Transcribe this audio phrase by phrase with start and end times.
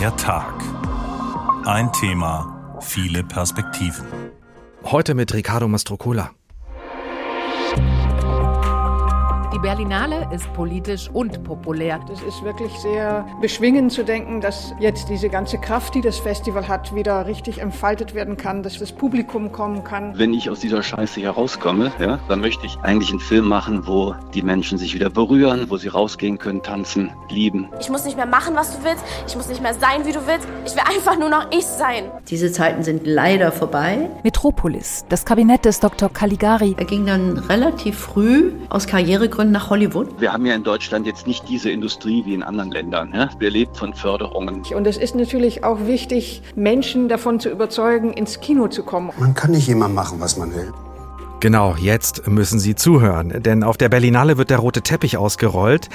[0.00, 0.54] Der Tag.
[1.66, 4.06] Ein Thema, viele Perspektiven.
[4.82, 6.30] Heute mit Riccardo Mastrocola.
[9.52, 11.98] Die Berlinale ist politisch und populär.
[12.06, 16.68] Das ist wirklich sehr beschwingend zu denken, dass jetzt diese ganze Kraft, die das Festival
[16.68, 20.16] hat, wieder richtig entfaltet werden kann, dass das Publikum kommen kann.
[20.16, 23.88] Wenn ich aus dieser Scheiße hier rauskomme, ja, dann möchte ich eigentlich einen Film machen,
[23.88, 27.68] wo die Menschen sich wieder berühren, wo sie rausgehen können, tanzen, lieben.
[27.80, 29.02] Ich muss nicht mehr machen, was du willst.
[29.26, 30.46] Ich muss nicht mehr sein, wie du willst.
[30.64, 32.04] Ich will einfach nur noch ich sein.
[32.28, 34.08] Diese Zeiten sind leider vorbei.
[34.22, 36.08] Metropolis, das Kabinett des Dr.
[36.08, 36.76] Caligari.
[36.78, 40.20] Er ging dann relativ früh aus Karrieregründen Gründen nach Hollywood?
[40.20, 43.10] Wir haben ja in Deutschland jetzt nicht diese Industrie wie in anderen Ländern.
[43.14, 43.30] Ja?
[43.38, 44.62] Wir leben von Förderungen.
[44.74, 49.12] Und es ist natürlich auch wichtig, Menschen davon zu überzeugen, ins Kino zu kommen.
[49.18, 50.74] Man kann nicht immer machen, was man will.
[51.40, 55.88] Genau, jetzt müssen Sie zuhören, denn auf der Berlinale wird der rote Teppich ausgerollt.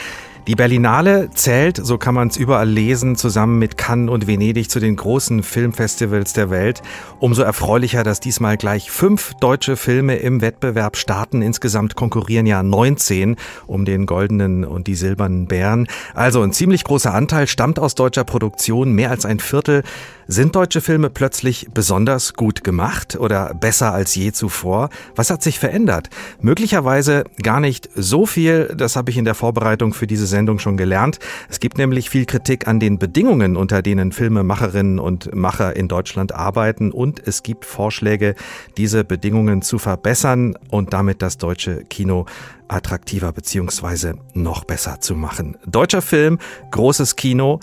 [0.47, 4.79] Die Berlinale zählt, so kann man es überall lesen, zusammen mit Cannes und Venedig zu
[4.79, 6.83] den großen Filmfestivals der Welt.
[7.19, 11.41] Umso erfreulicher, dass diesmal gleich fünf deutsche Filme im Wettbewerb starten.
[11.41, 15.87] Insgesamt konkurrieren ja 19 um den goldenen und die silbernen Bären.
[16.13, 19.81] Also ein ziemlich großer Anteil stammt aus deutscher Produktion, mehr als ein Viertel.
[20.27, 24.89] Sind deutsche Filme plötzlich besonders gut gemacht oder besser als je zuvor?
[25.15, 26.09] Was hat sich verändert?
[26.41, 30.75] Möglicherweise gar nicht so viel, das habe ich in der Vorbereitung für diese Sendung schon
[30.75, 31.19] gelernt.
[31.49, 36.33] Es gibt nämlich viel Kritik an den Bedingungen, unter denen Filmemacherinnen und Macher in Deutschland
[36.33, 38.35] arbeiten und es gibt Vorschläge,
[38.75, 42.25] diese Bedingungen zu verbessern und damit das deutsche Kino
[42.67, 45.57] attraktiver beziehungsweise noch besser zu machen.
[45.65, 46.39] Deutscher Film,
[46.71, 47.59] großes Kino.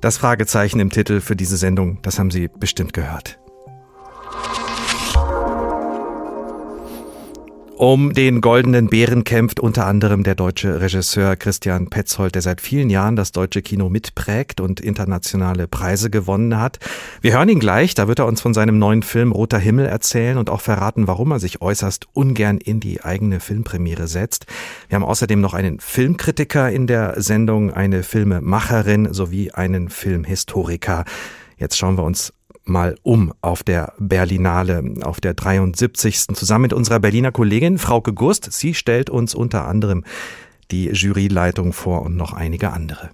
[0.00, 3.38] Das Fragezeichen im Titel für diese Sendung, das haben Sie bestimmt gehört.
[7.78, 12.88] Um den goldenen Bären kämpft unter anderem der deutsche Regisseur Christian Petzold, der seit vielen
[12.88, 16.78] Jahren das deutsche Kino mitprägt und internationale Preise gewonnen hat.
[17.20, 20.38] Wir hören ihn gleich, da wird er uns von seinem neuen Film Roter Himmel erzählen
[20.38, 24.46] und auch verraten, warum er sich äußerst ungern in die eigene Filmpremiere setzt.
[24.88, 31.04] Wir haben außerdem noch einen Filmkritiker in der Sendung, eine Filmemacherin sowie einen Filmhistoriker.
[31.58, 32.32] Jetzt schauen wir uns
[32.68, 36.28] mal um auf der Berlinale, auf der 73.
[36.34, 38.52] zusammen mit unserer Berliner Kollegin Frauke Gust.
[38.52, 40.04] Sie stellt uns unter anderem
[40.70, 43.10] die Juryleitung vor und noch einige andere.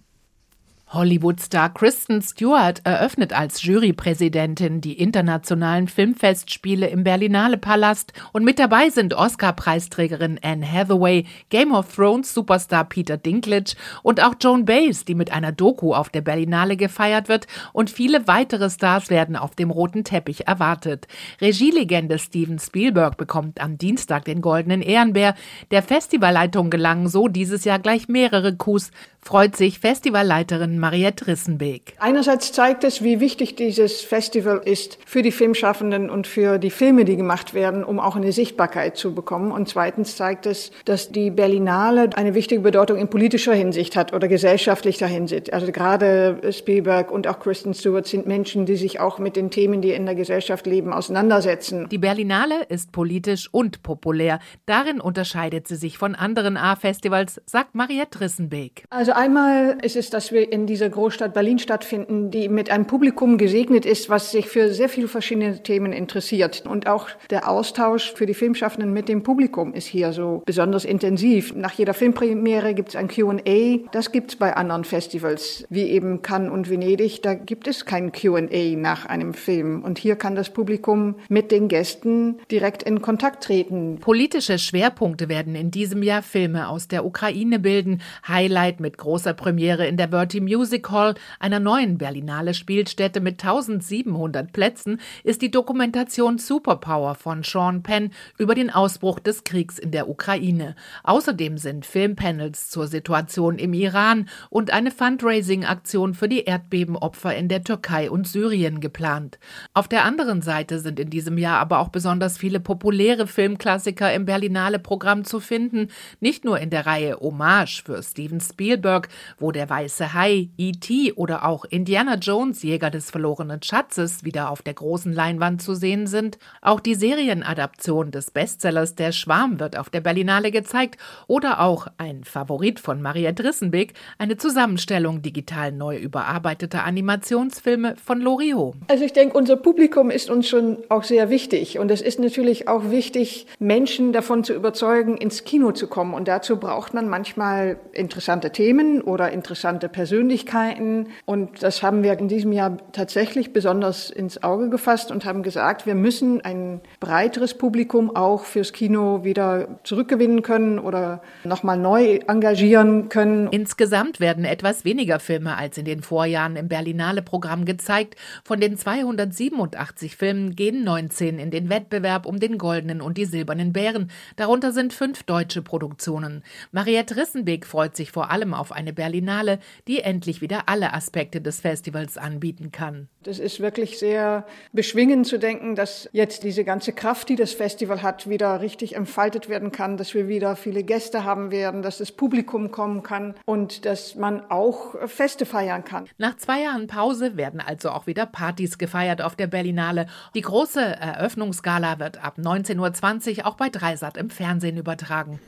[0.92, 8.90] Hollywood-Star Kristen Stewart eröffnet als Jurypräsidentin die internationalen Filmfestspiele im Berlinale Palast und mit dabei
[8.90, 15.14] sind Oscar-Preisträgerin Anne Hathaway, Game of Thrones Superstar Peter Dinklage und auch Joan Baez, die
[15.14, 19.70] mit einer Doku auf der Berlinale gefeiert wird und viele weitere Stars werden auf dem
[19.70, 21.08] roten Teppich erwartet.
[21.40, 25.36] Regielegende Steven Spielberg bekommt am Dienstag den goldenen Ehrenbär.
[25.70, 28.90] Der Festivalleitung gelangen so dieses Jahr gleich mehrere Coups,
[29.22, 31.94] freut sich Festivalleiterin Mariette Rissenbeek.
[32.00, 37.04] Einerseits zeigt es, wie wichtig dieses Festival ist für die Filmschaffenden und für die Filme,
[37.04, 39.52] die gemacht werden, um auch eine Sichtbarkeit zu bekommen.
[39.52, 44.26] Und zweitens zeigt es, dass die Berlinale eine wichtige Bedeutung in politischer Hinsicht hat oder
[44.26, 45.52] gesellschaftlicher Hinsicht.
[45.52, 49.82] Also gerade Spielberg und auch Kristen Stewart sind Menschen, die sich auch mit den Themen,
[49.82, 51.88] die in der Gesellschaft leben, auseinandersetzen.
[51.92, 54.40] Die Berlinale ist politisch und populär.
[54.66, 58.82] Darin unterscheidet sie sich von anderen A-Festivals, sagt Mariette Rissenbeek.
[58.90, 63.36] Also einmal ist es, dass wir in dieser Großstadt Berlin stattfinden, die mit einem Publikum
[63.36, 66.64] gesegnet ist, was sich für sehr viele verschiedene Themen interessiert.
[66.66, 71.54] Und auch der Austausch für die Filmschaffenden mit dem Publikum ist hier so besonders intensiv.
[71.54, 73.86] Nach jeder Filmpremiere gibt es ein Q&A.
[73.92, 77.20] Das gibt es bei anderen Festivals, wie eben Cannes und Venedig.
[77.20, 79.82] Da gibt es kein Q&A nach einem Film.
[79.82, 83.98] Und hier kann das Publikum mit den Gästen direkt in Kontakt treten.
[84.00, 88.00] Politische Schwerpunkte werden in diesem Jahr Filme aus der Ukraine bilden.
[88.26, 93.42] Highlight mit großer Premiere in der Verti Music Music Hall, einer neuen Berlinale Spielstätte mit
[93.42, 99.90] 1700 Plätzen, ist die Dokumentation Superpower von Sean Penn über den Ausbruch des Kriegs in
[99.90, 100.76] der Ukraine.
[101.02, 107.64] Außerdem sind Filmpanels zur Situation im Iran und eine Fundraising-Aktion für die Erdbebenopfer in der
[107.64, 109.40] Türkei und Syrien geplant.
[109.74, 114.26] Auf der anderen Seite sind in diesem Jahr aber auch besonders viele populäre Filmklassiker im
[114.26, 115.88] Berlinale Programm zu finden,
[116.20, 119.08] nicht nur in der Reihe Hommage für Steven Spielberg,
[119.40, 121.14] wo der weiße Hai, E.T.
[121.14, 126.06] oder auch Indiana Jones, Jäger des verlorenen Schatzes, wieder auf der großen Leinwand zu sehen
[126.06, 126.38] sind.
[126.60, 132.24] Auch die Serienadaption des Bestsellers Der Schwarm wird auf der Berlinale gezeigt oder auch ein
[132.24, 138.74] Favorit von Maria Drissenbeck, eine Zusammenstellung digital neu überarbeiteter Animationsfilme von Loriot.
[138.88, 142.68] Also ich denke, unser Publikum ist uns schon auch sehr wichtig und es ist natürlich
[142.68, 147.78] auch wichtig, Menschen davon zu überzeugen, ins Kino zu kommen und dazu braucht man manchmal
[147.92, 151.08] interessante Themen oder interessante Persönlichkeiten Persönlichkeiten.
[151.26, 155.86] Und das haben wir in diesem Jahr tatsächlich besonders ins Auge gefasst und haben gesagt,
[155.86, 163.08] wir müssen ein breiteres Publikum auch fürs Kino wieder zurückgewinnen können oder nochmal neu engagieren
[163.08, 163.48] können.
[163.50, 168.16] Insgesamt werden etwas weniger Filme als in den Vorjahren im Berlinale-Programm gezeigt.
[168.44, 173.72] Von den 287 Filmen gehen 19 in den Wettbewerb um den goldenen und die silbernen
[173.72, 174.10] Bären.
[174.36, 176.42] Darunter sind fünf deutsche Produktionen.
[176.70, 179.58] Mariette Rissenbeek freut sich vor allem auf eine Berlinale,
[179.88, 183.08] die endlich wieder alle Aspekte des Festivals anbieten kann.
[183.22, 188.02] Das ist wirklich sehr beschwingend zu denken, dass jetzt diese ganze Kraft, die das Festival
[188.02, 192.12] hat, wieder richtig entfaltet werden kann, dass wir wieder viele Gäste haben werden, dass das
[192.12, 196.06] Publikum kommen kann und dass man auch Feste feiern kann.
[196.18, 200.06] Nach zwei Jahren Pause werden also auch wieder Partys gefeiert auf der Berlinale.
[200.34, 205.38] Die große Eröffnungsgala wird ab 19.20 Uhr auch bei Dreisat im Fernsehen übertragen.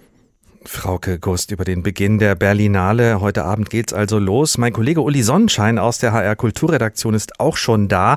[0.67, 3.21] Frauke Gust über den Beginn der Berlinale.
[3.21, 4.59] Heute Abend geht's also los.
[4.59, 8.17] Mein Kollege Uli Sonnenschein aus der HR Kulturredaktion ist auch schon da.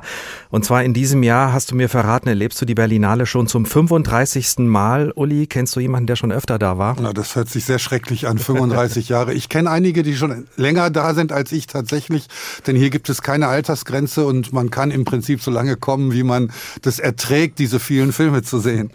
[0.50, 3.66] Und zwar in diesem Jahr hast du mir verraten, erlebst du die Berlinale schon zum
[3.66, 4.58] 35.
[4.58, 5.12] Mal.
[5.14, 6.96] Uli, kennst du jemanden, der schon öfter da war?
[7.00, 9.34] Na, das hört sich sehr schrecklich an, 35 Jahre.
[9.34, 12.26] Ich kenne einige, die schon länger da sind als ich tatsächlich,
[12.66, 16.22] denn hier gibt es keine Altersgrenze und man kann im Prinzip so lange kommen, wie
[16.22, 16.50] man
[16.82, 18.90] das erträgt, diese vielen Filme zu sehen.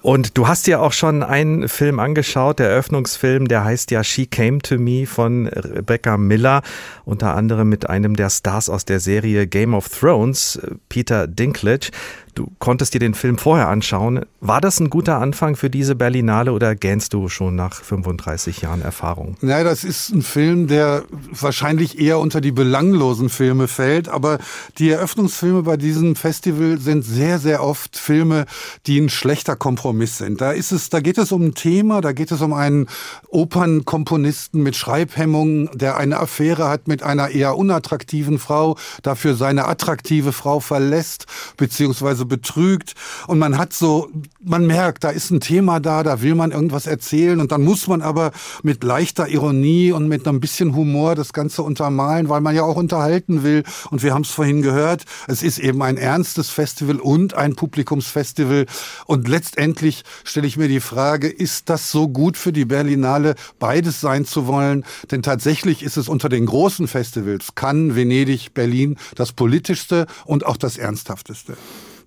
[0.00, 4.26] Und du hast dir auch schon einen Film angeschaut, der Eröffnungsfilm, der heißt ja She
[4.26, 6.62] Came to Me von Rebecca Miller,
[7.04, 11.90] unter anderem mit einem der Stars aus der Serie Game of Thrones, Peter Dinklage.
[12.38, 14.24] Du konntest dir den Film vorher anschauen.
[14.40, 18.80] War das ein guter Anfang für diese Berlinale oder gähnst du schon nach 35 Jahren
[18.80, 19.36] Erfahrung?
[19.40, 21.02] Naja, das ist ein Film, der
[21.32, 24.08] wahrscheinlich eher unter die belanglosen Filme fällt.
[24.08, 24.38] Aber
[24.78, 28.46] die Eröffnungsfilme bei diesem Festival sind sehr, sehr oft Filme,
[28.86, 30.40] die ein schlechter Kompromiss sind.
[30.40, 32.86] Da ist es, da geht es um ein Thema, da geht es um einen
[33.30, 40.30] Opernkomponisten mit Schreibhemmungen, der eine Affäre hat mit einer eher unattraktiven Frau, dafür seine attraktive
[40.30, 41.26] Frau verlässt,
[41.56, 42.94] beziehungsweise betrügt
[43.26, 44.08] und man hat so,
[44.40, 47.86] man merkt, da ist ein Thema da, da will man irgendwas erzählen und dann muss
[47.88, 48.32] man aber
[48.62, 52.76] mit leichter Ironie und mit ein bisschen Humor das Ganze untermalen, weil man ja auch
[52.76, 57.34] unterhalten will und wir haben es vorhin gehört, es ist eben ein ernstes Festival und
[57.34, 58.66] ein Publikumsfestival
[59.06, 64.00] und letztendlich stelle ich mir die Frage, ist das so gut für die Berlinale, beides
[64.00, 64.84] sein zu wollen?
[65.10, 70.56] Denn tatsächlich ist es unter den großen Festivals, Cannes, Venedig, Berlin, das politischste und auch
[70.56, 71.56] das ernsthafteste.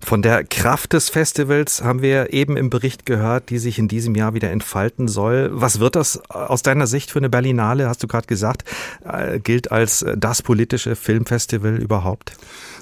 [0.04, 4.14] Von der Kraft des Festivals haben wir eben im Bericht gehört, die sich in diesem
[4.14, 5.50] Jahr wieder entfalten soll.
[5.52, 8.64] Was wird das aus deiner Sicht für eine Berlinale, hast du gerade gesagt,
[9.04, 12.32] äh, gilt als das politische Filmfestival überhaupt?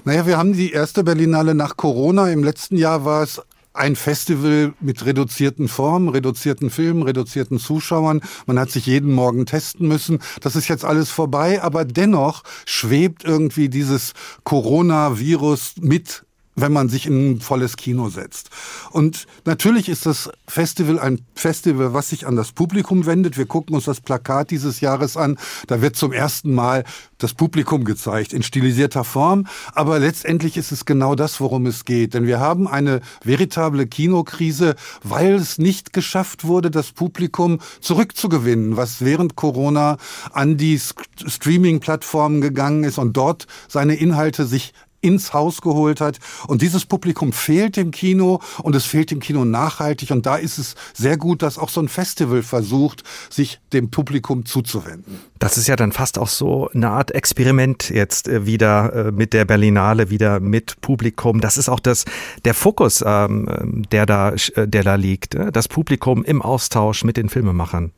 [0.03, 2.29] Naja, wir haben die erste Berlinale nach Corona.
[2.29, 3.39] Im letzten Jahr war es
[3.73, 8.21] ein Festival mit reduzierten Formen, reduzierten Filmen, reduzierten Zuschauern.
[8.45, 10.19] Man hat sich jeden Morgen testen müssen.
[10.41, 14.13] Das ist jetzt alles vorbei, aber dennoch schwebt irgendwie dieses
[14.43, 16.23] Coronavirus mit
[16.55, 18.49] wenn man sich in ein volles Kino setzt.
[18.91, 23.37] Und natürlich ist das Festival ein Festival, was sich an das Publikum wendet.
[23.37, 25.37] Wir gucken uns das Plakat dieses Jahres an.
[25.67, 26.83] Da wird zum ersten Mal
[27.17, 29.47] das Publikum gezeigt in stilisierter Form.
[29.73, 32.13] Aber letztendlich ist es genau das, worum es geht.
[32.13, 39.01] Denn wir haben eine veritable Kinokrise, weil es nicht geschafft wurde, das Publikum zurückzugewinnen, was
[39.01, 39.97] während Corona
[40.33, 40.79] an die
[41.25, 46.19] Streaming-Plattformen gegangen ist und dort seine Inhalte sich ins Haus geholt hat.
[46.47, 50.11] Und dieses Publikum fehlt im Kino und es fehlt im Kino nachhaltig.
[50.11, 54.45] Und da ist es sehr gut, dass auch so ein Festival versucht, sich dem Publikum
[54.45, 55.19] zuzuwenden.
[55.39, 59.33] Das ist ja dann fast auch so eine Art Experiment jetzt äh, wieder äh, mit
[59.33, 61.41] der Berlinale, wieder mit Publikum.
[61.41, 62.05] Das ist auch das,
[62.45, 65.35] der Fokus, ähm, der da, äh, der da liegt.
[65.51, 67.91] Das Publikum im Austausch mit den Filmemachern.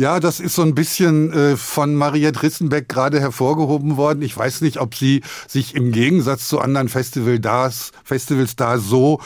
[0.00, 4.22] Ja, das ist so ein bisschen äh, von Mariette Rissenbeck gerade hervorgehoben worden.
[4.22, 9.20] Ich weiß nicht, ob sie sich im Gegensatz zu anderen Festival das, Festivals da so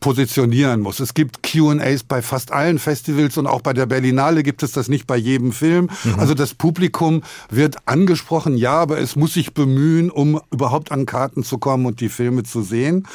[0.00, 1.00] positionieren muss.
[1.00, 4.88] Es gibt Q&As bei fast allen Festivals und auch bei der Berlinale gibt es das
[4.88, 5.90] nicht bei jedem Film.
[6.04, 6.18] Mhm.
[6.18, 11.44] Also das Publikum wird angesprochen, ja, aber es muss sich bemühen, um überhaupt an Karten
[11.44, 13.06] zu kommen und die Filme zu sehen.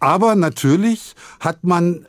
[0.00, 2.06] Aber natürlich hat man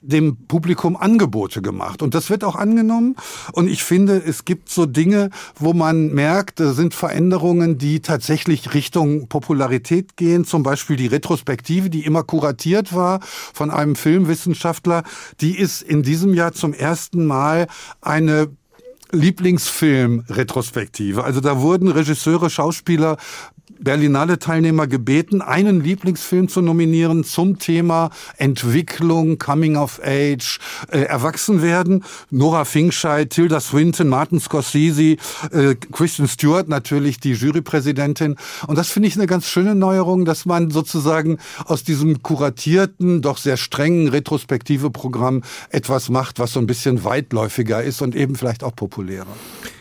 [0.00, 2.02] dem Publikum Angebote gemacht.
[2.02, 3.16] Und das wird auch angenommen.
[3.52, 8.74] Und ich finde, es gibt so Dinge, wo man merkt, da sind Veränderungen, die tatsächlich
[8.74, 10.44] Richtung Popularität gehen.
[10.44, 15.02] Zum Beispiel die Retrospektive, die immer kuratiert war von einem Filmwissenschaftler.
[15.40, 17.66] Die ist in diesem Jahr zum ersten Mal
[18.00, 18.48] eine
[19.12, 21.24] Lieblingsfilm-Retrospektive.
[21.24, 23.16] Also da wurden Regisseure, Schauspieler
[23.80, 30.58] Berlinale-Teilnehmer gebeten, einen Lieblingsfilm zu nominieren zum Thema Entwicklung, Coming of Age,
[30.90, 32.04] äh, Erwachsenwerden.
[32.30, 35.16] Nora Finkscheid, Tilda Swinton, Martin Scorsese,
[35.52, 38.36] äh, Kristen Stewart natürlich die Jurypräsidentin.
[38.66, 43.38] Und das finde ich eine ganz schöne Neuerung, dass man sozusagen aus diesem kuratierten, doch
[43.38, 48.62] sehr strengen retrospektive Programm etwas macht, was so ein bisschen weitläufiger ist und eben vielleicht
[48.62, 49.26] auch populärer.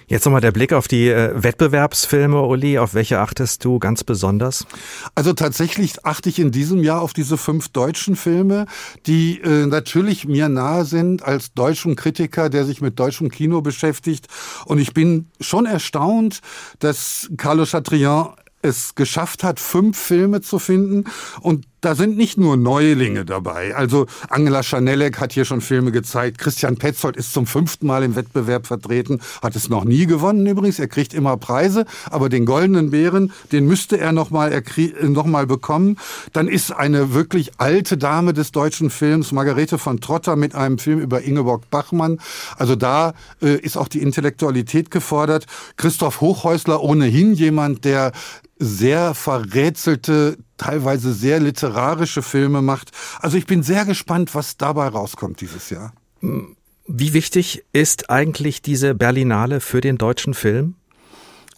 [0.09, 2.79] Jetzt nochmal der Blick auf die äh, Wettbewerbsfilme, Uli.
[2.79, 4.65] Auf welche achtest du ganz besonders?
[5.13, 8.65] Also tatsächlich achte ich in diesem Jahr auf diese fünf deutschen Filme,
[9.05, 14.27] die äh, natürlich mir nahe sind als deutschen Kritiker, der sich mit deutschem Kino beschäftigt.
[14.65, 16.39] Und ich bin schon erstaunt,
[16.79, 18.29] dass Carlos Chatrian
[18.63, 21.05] es geschafft hat, fünf Filme zu finden
[21.39, 23.75] und da sind nicht nur Neulinge dabei.
[23.75, 26.38] Also Angela Schanelek hat hier schon Filme gezeigt.
[26.38, 30.79] Christian Petzold ist zum fünften Mal im Wettbewerb vertreten, hat es noch nie gewonnen übrigens.
[30.79, 34.63] Er kriegt immer Preise, aber den goldenen Bären, den müsste er noch mal,
[35.03, 35.98] noch bekommen.
[36.33, 41.00] Dann ist eine wirklich alte Dame des deutschen Films, Margarete von Trotter, mit einem Film
[41.00, 42.19] über Ingeborg Bachmann.
[42.57, 45.45] Also da äh, ist auch die Intellektualität gefordert.
[45.77, 48.12] Christoph Hochhäusler ohnehin jemand, der
[48.59, 52.91] sehr verrätselte, teilweise sehr literarische Filme macht.
[53.19, 55.93] Also ich bin sehr gespannt, was dabei rauskommt dieses Jahr.
[56.21, 60.75] Wie wichtig ist eigentlich diese Berlinale für den deutschen Film?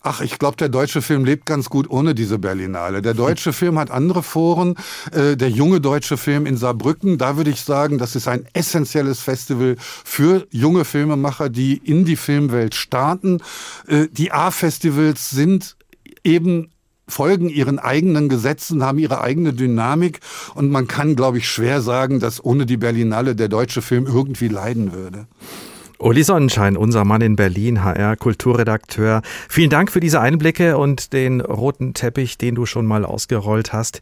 [0.03, 3.03] Ach, ich glaube, der deutsche Film lebt ganz gut ohne diese Berlinale.
[3.03, 4.75] Der deutsche Film hat andere Foren.
[5.12, 9.20] Äh, der junge deutsche Film in Saarbrücken, da würde ich sagen, das ist ein essentielles
[9.20, 13.41] Festival für junge Filmemacher, die in die Filmwelt starten.
[13.88, 15.75] Äh, die A-Festivals sind
[16.24, 16.72] eben
[17.12, 20.20] folgen ihren eigenen Gesetzen, haben ihre eigene Dynamik
[20.56, 24.48] und man kann, glaube ich, schwer sagen, dass ohne die Berlinale der deutsche Film irgendwie
[24.48, 25.27] leiden würde.
[26.01, 29.22] Uli Sonnenschein, unser Mann in Berlin, HR-Kulturredakteur.
[29.48, 34.01] Vielen Dank für diese Einblicke und den roten Teppich, den du schon mal ausgerollt hast,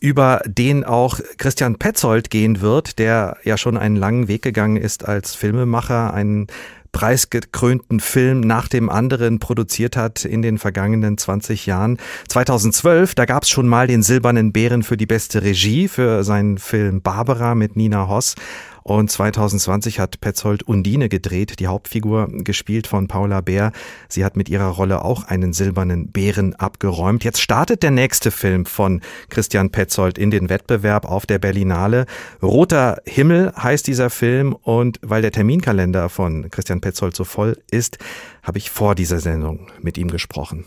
[0.00, 5.08] über den auch Christian Petzold gehen wird, der ja schon einen langen Weg gegangen ist
[5.08, 6.46] als Filmemacher, einen
[6.92, 11.98] preisgekrönten Film nach dem anderen produziert hat in den vergangenen 20 Jahren.
[12.28, 16.58] 2012, da gab es schon mal den Silbernen Bären für die beste Regie für seinen
[16.58, 18.34] Film Barbara mit Nina Hoss.
[18.82, 23.72] Und 2020 hat Petzold Undine gedreht, die Hauptfigur gespielt von Paula Bär.
[24.08, 27.24] Sie hat mit ihrer Rolle auch einen silbernen Bären abgeräumt.
[27.24, 32.06] Jetzt startet der nächste Film von Christian Petzold in den Wettbewerb auf der Berlinale.
[32.42, 37.98] Roter Himmel heißt dieser Film und weil der Terminkalender von Christian Petzold so voll ist,
[38.42, 40.64] habe ich vor dieser Sendung mit ihm gesprochen.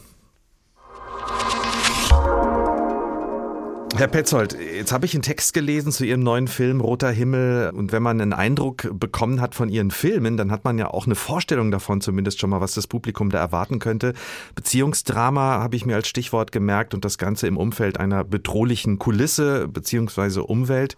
[3.95, 7.91] Herr Petzold, jetzt habe ich einen Text gelesen zu Ihrem neuen Film Roter Himmel und
[7.91, 11.13] wenn man einen Eindruck bekommen hat von Ihren Filmen, dann hat man ja auch eine
[11.13, 14.13] Vorstellung davon zumindest schon mal, was das Publikum da erwarten könnte.
[14.55, 19.67] Beziehungsdrama habe ich mir als Stichwort gemerkt und das Ganze im Umfeld einer bedrohlichen Kulisse
[19.67, 20.95] beziehungsweise Umwelt.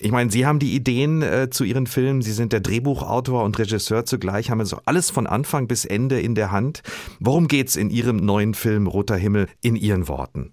[0.00, 3.58] Ich meine, Sie haben die Ideen äh, zu Ihren Filmen, Sie sind der Drehbuchautor und
[3.60, 6.82] Regisseur zugleich, haben also alles von Anfang bis Ende in der Hand.
[7.20, 10.52] Worum geht's in Ihrem neuen Film Roter Himmel in Ihren Worten?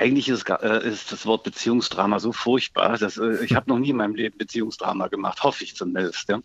[0.00, 3.90] Eigentlich ist, äh, ist, das Wort Beziehungsdrama so furchtbar, dass äh, ich habe noch nie
[3.90, 6.26] in meinem Leben Beziehungsdrama gemacht, hoffe ich zumindest.
[6.26, 6.40] Ja.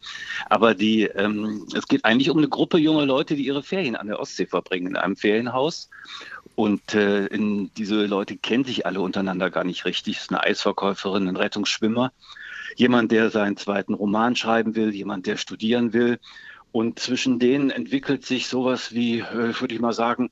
[0.49, 4.07] Aber die, ähm, es geht eigentlich um eine Gruppe junger Leute, die ihre Ferien an
[4.07, 5.89] der Ostsee verbringen, in einem Ferienhaus.
[6.55, 10.17] Und äh, in, diese Leute kennen sich alle untereinander gar nicht richtig.
[10.17, 12.11] Es ist eine Eisverkäuferin, ein Rettungsschwimmer,
[12.75, 16.19] jemand, der seinen zweiten Roman schreiben will, jemand, der studieren will.
[16.73, 20.29] Und zwischen denen entwickelt sich sowas wie, äh, würde ich mal sagen,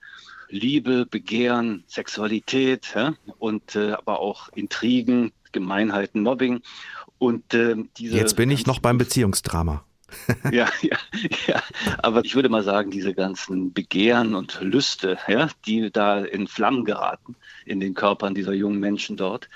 [0.54, 3.16] Liebe, Begehren, Sexualität ja?
[3.40, 6.62] und äh, aber auch Intrigen, Gemeinheiten, Mobbing.
[7.18, 9.84] Und äh, diese Jetzt bin ich noch beim Beziehungsdrama.
[10.52, 10.98] ja, ja,
[11.48, 11.64] ja,
[12.00, 16.86] aber ich würde mal sagen, diese ganzen Begehren und Lüste, ja, die da in Flammen
[16.86, 19.50] geraten in den Körpern dieser jungen Menschen dort,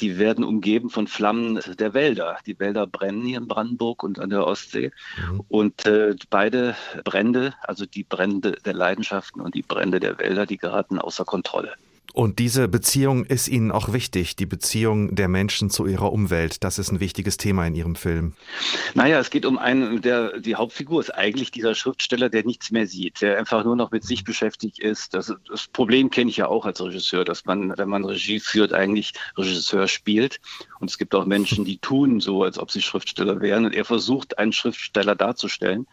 [0.00, 2.38] die werden umgeben von Flammen der Wälder.
[2.46, 4.92] Die Wälder brennen hier in Brandenburg und an der Ostsee.
[5.30, 5.40] Mhm.
[5.48, 10.56] Und äh, beide Brände, also die Brände der Leidenschaften und die Brände der Wälder, die
[10.56, 11.74] geraten außer Kontrolle.
[12.14, 16.64] Und diese Beziehung ist Ihnen auch wichtig, die Beziehung der Menschen zu ihrer Umwelt.
[16.64, 18.32] Das ist ein wichtiges Thema in Ihrem Film.
[18.94, 22.86] Naja, es geht um einen, der, die Hauptfigur ist eigentlich dieser Schriftsteller, der nichts mehr
[22.86, 25.14] sieht, der einfach nur noch mit sich beschäftigt ist.
[25.14, 28.72] Das, das Problem kenne ich ja auch als Regisseur, dass man, wenn man Regie führt,
[28.72, 30.40] eigentlich Regisseur spielt.
[30.80, 33.66] Und es gibt auch Menschen, die tun so, als ob sie Schriftsteller wären.
[33.66, 35.86] Und er versucht, einen Schriftsteller darzustellen.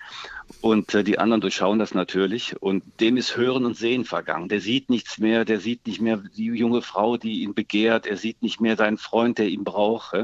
[0.61, 2.59] Und äh, die anderen durchschauen das natürlich.
[2.61, 4.49] Und dem ist Hören und Sehen vergangen.
[4.49, 8.07] Der sieht nichts mehr, der sieht nicht mehr die junge Frau, die ihn begehrt.
[8.07, 10.15] Er sieht nicht mehr seinen Freund, der ihn braucht.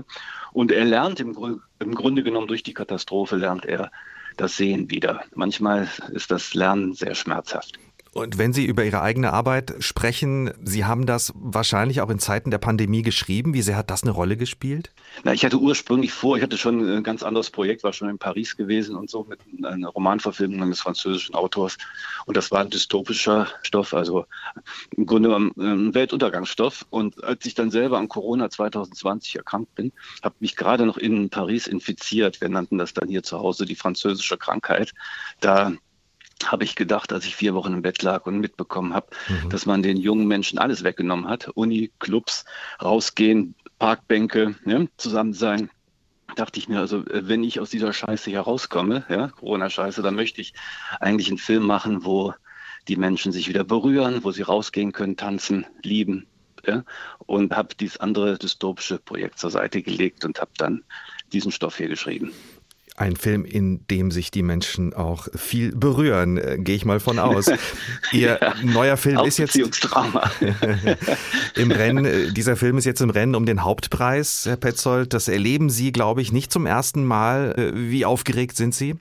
[0.54, 3.92] Und er lernt im, im Grunde genommen durch die Katastrophe, lernt er
[4.38, 5.24] das Sehen wieder.
[5.36, 7.78] Manchmal ist das Lernen sehr schmerzhaft.
[8.14, 12.52] Und wenn Sie über Ihre eigene Arbeit sprechen, Sie haben das wahrscheinlich auch in Zeiten
[12.52, 13.54] der Pandemie geschrieben.
[13.54, 14.92] Wie sehr hat das eine Rolle gespielt?
[15.24, 18.18] Na, ich hatte ursprünglich vor, ich hatte schon ein ganz anderes Projekt, war schon in
[18.18, 21.78] Paris gewesen und so mit einer Romanverfilmung eines französischen Autors.
[22.26, 24.26] Und das war ein dystopischer Stoff, also
[24.98, 26.86] im Grunde ein Weltuntergangsstoff.
[26.90, 31.30] Und als ich dann selber an Corona 2020 erkrankt bin, habe mich gerade noch in
[31.30, 32.42] Paris infiziert.
[32.42, 34.92] Wir nannten das dann hier zu Hause die französische Krankheit.
[35.40, 35.72] Da
[36.46, 39.50] habe ich gedacht, als ich vier Wochen im Bett lag und mitbekommen habe, mhm.
[39.50, 41.50] dass man den jungen Menschen alles weggenommen hat.
[41.50, 42.46] Uni, Clubs,
[42.82, 45.70] rausgehen, Parkbänke, ja, zusammen sein.
[46.36, 50.40] Dachte ich mir, also wenn ich aus dieser Scheiße hier rauskomme, ja, Corona-Scheiße, dann möchte
[50.40, 50.54] ich
[51.00, 52.34] eigentlich einen Film machen, wo
[52.88, 56.28] die Menschen sich wieder berühren, wo sie rausgehen können, tanzen, lieben.
[56.66, 56.84] Ja,
[57.26, 60.84] und habe dieses andere dystopische Projekt zur Seite gelegt und habe dann
[61.34, 62.34] diesen Stoff hier geschrieben.
[63.02, 67.18] Ein Film, in dem sich die Menschen auch viel berühren, äh, gehe ich mal von
[67.18, 67.52] aus.
[68.12, 69.56] Ihr ja, neuer Film ist jetzt
[71.56, 72.06] im Rennen.
[72.06, 75.16] Äh, dieser Film ist jetzt im Rennen um den Hauptpreis, Herr Petzold.
[75.16, 77.56] Das erleben Sie, glaube ich, nicht zum ersten Mal.
[77.58, 78.94] Äh, wie aufgeregt sind Sie?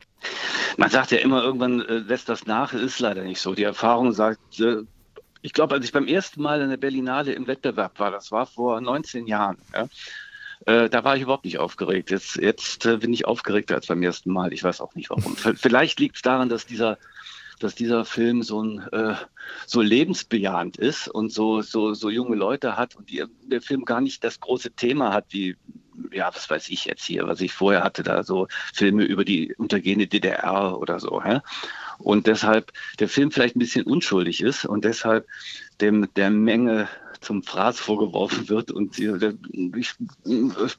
[0.79, 2.73] Man sagt ja immer, irgendwann lässt das nach.
[2.73, 3.55] Ist leider nicht so.
[3.55, 4.41] Die Erfahrung sagt,
[5.43, 8.47] ich glaube, als ich beim ersten Mal in der Berlinale im Wettbewerb war, das war
[8.47, 9.89] vor 19 Jahren, ja,
[10.67, 12.11] äh, da war ich überhaupt nicht aufgeregt.
[12.11, 14.53] Jetzt, jetzt äh, bin ich aufgeregter als beim ersten Mal.
[14.53, 15.37] Ich weiß auch nicht warum.
[15.37, 16.99] Vielleicht liegt es daran, dass dieser
[17.61, 19.15] dass dieser Film so ein äh,
[19.67, 24.01] so lebensbejahend ist und so so so junge Leute hat und die, der Film gar
[24.01, 25.57] nicht das große Thema hat wie
[26.11, 29.55] ja was weiß ich jetzt hier was ich vorher hatte da so Filme über die
[29.57, 31.41] untergehende DDR oder so hä?
[31.99, 35.27] und deshalb der Film vielleicht ein bisschen unschuldig ist und deshalb
[35.83, 36.89] dem der Menge
[37.21, 39.95] zum Fraß vorgeworfen wird und ich,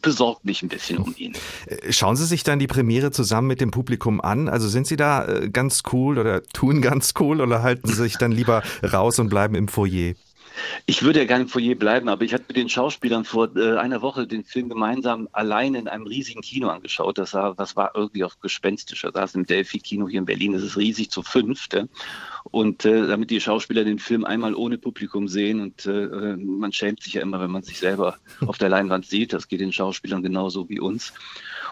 [0.02, 1.34] besorgt mich ein bisschen um ihn.
[1.68, 4.50] Äh, schauen Sie sich dann die Premiere zusammen mit dem Publikum an?
[4.50, 8.18] Also sind Sie da äh, ganz cool oder tun ganz cool oder halten Sie sich
[8.18, 10.14] dann lieber raus und bleiben im Foyer?
[10.86, 13.78] Ich würde ja gerne im Foyer bleiben, aber ich hatte mit den Schauspielern vor äh,
[13.78, 17.18] einer Woche den Film gemeinsam allein in einem riesigen Kino angeschaut.
[17.18, 19.12] Das war, das war irgendwie auch gespenstischer.
[19.12, 21.74] Da ist im Delphi-Kino hier in Berlin, das ist riesig zu fünft.
[21.74, 21.86] Ja?
[22.44, 27.04] Und äh, damit die Schauspieler den Film einmal ohne Publikum sehen und äh, man schämt
[27.04, 29.34] sich ja immer, wenn man sich selber auf der Leinwand sieht.
[29.34, 31.14] Das geht den Schauspielern genauso wie uns.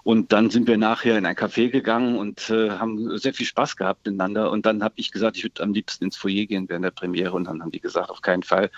[0.04, 3.76] Und dann sind wir nachher in ein Café gegangen und äh, haben sehr viel Spaß
[3.76, 4.52] gehabt miteinander.
[4.52, 7.34] Und dann habe ich gesagt, ich würde am liebsten ins Foyer gehen während der Premiere.
[7.34, 8.70] Und dann haben die gesagt, auf keinen Fall.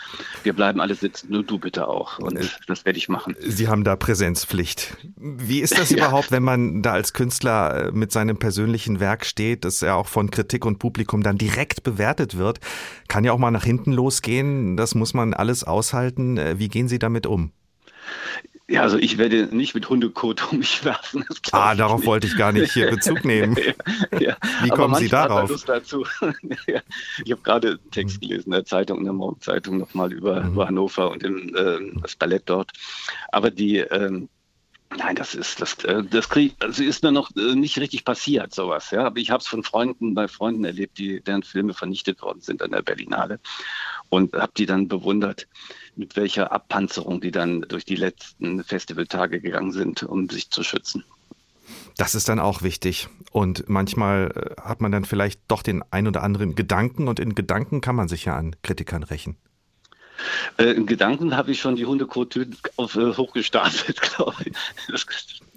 [0.44, 2.20] Wir bleiben alle sitzen, nur du bitte auch.
[2.20, 3.36] Und äh, das werde ich machen.
[3.40, 4.98] Sie haben da Präsenzpflicht.
[5.16, 5.98] Wie ist das ja.
[5.98, 10.08] überhaupt, wenn man da als Künstler äh, mit seinem persönlichen Werk steht, das ja auch
[10.08, 12.60] von Kritik und Publikum dann direkt bewertet wird?
[13.08, 14.78] Kann ja auch mal nach hinten losgehen.
[14.78, 16.38] Das muss man alles aushalten.
[16.38, 17.52] Äh, wie gehen Sie damit um?
[18.72, 21.26] Ja, also ich werde nicht mit Hundekot um mich werfen.
[21.52, 22.08] ah, darauf nicht.
[22.08, 23.58] wollte ich gar nicht hier Bezug nehmen.
[24.14, 24.38] ja, ja.
[24.64, 25.50] Wie kommen Sie darauf?
[25.50, 26.06] Lust dazu.
[27.26, 30.54] ich habe gerade einen Text gelesen in der Zeitung, in der Morgenzeitung nochmal über, mhm.
[30.54, 32.72] über Hannover und den, äh, das Ballett dort.
[33.34, 34.30] Aber die, ähm,
[34.98, 38.54] Nein, das ist das, äh, das krieg, also ist mir noch äh, nicht richtig passiert,
[38.54, 38.92] sowas.
[38.92, 42.42] Ja, aber ich habe es von Freunden bei Freunden erlebt, die deren Filme vernichtet worden
[42.42, 43.40] sind an der Berlinale
[44.10, 45.48] und habe die dann bewundert,
[45.96, 51.06] mit welcher Abpanzerung die dann durch die letzten Festivaltage gegangen sind, um sich zu schützen.
[51.96, 53.08] Das ist dann auch wichtig.
[53.32, 57.34] Und manchmal äh, hat man dann vielleicht doch den ein oder anderen Gedanken und in
[57.34, 59.38] Gedanken kann man sich ja an Kritikern rächen.
[60.58, 64.54] Äh, in Gedanken habe ich schon die Hundekotüten auf, äh, hochgestapelt, glaube ich.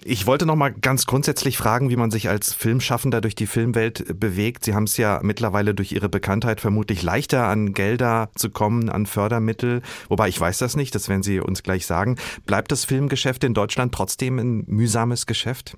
[0.07, 4.19] Ich wollte noch mal ganz grundsätzlich fragen, wie man sich als Filmschaffender durch die Filmwelt
[4.19, 4.63] bewegt.
[4.63, 9.07] Sie haben es ja mittlerweile durch Ihre Bekanntheit vermutlich leichter an Gelder zu kommen, an
[9.07, 9.81] Fördermittel.
[10.07, 12.17] Wobei ich weiß das nicht, das werden Sie uns gleich sagen.
[12.45, 15.77] Bleibt das Filmgeschäft in Deutschland trotzdem ein mühsames Geschäft?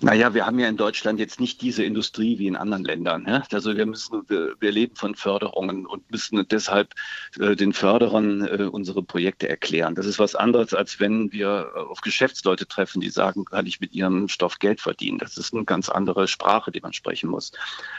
[0.00, 3.24] Naja, wir haben ja in Deutschland jetzt nicht diese Industrie wie in anderen Ländern.
[3.26, 3.42] Ja?
[3.52, 6.94] Also wir müssen, wir, wir, leben von Förderungen und müssen deshalb
[7.38, 9.94] äh, den Förderern äh, unsere Projekte erklären.
[9.94, 13.94] Das ist was anderes, als wenn wir auf Geschäftsleute treffen, die sagen, kann ich mit
[13.94, 15.18] ihrem Stoff Geld verdienen.
[15.18, 17.52] Das ist eine ganz andere Sprache, die man sprechen muss.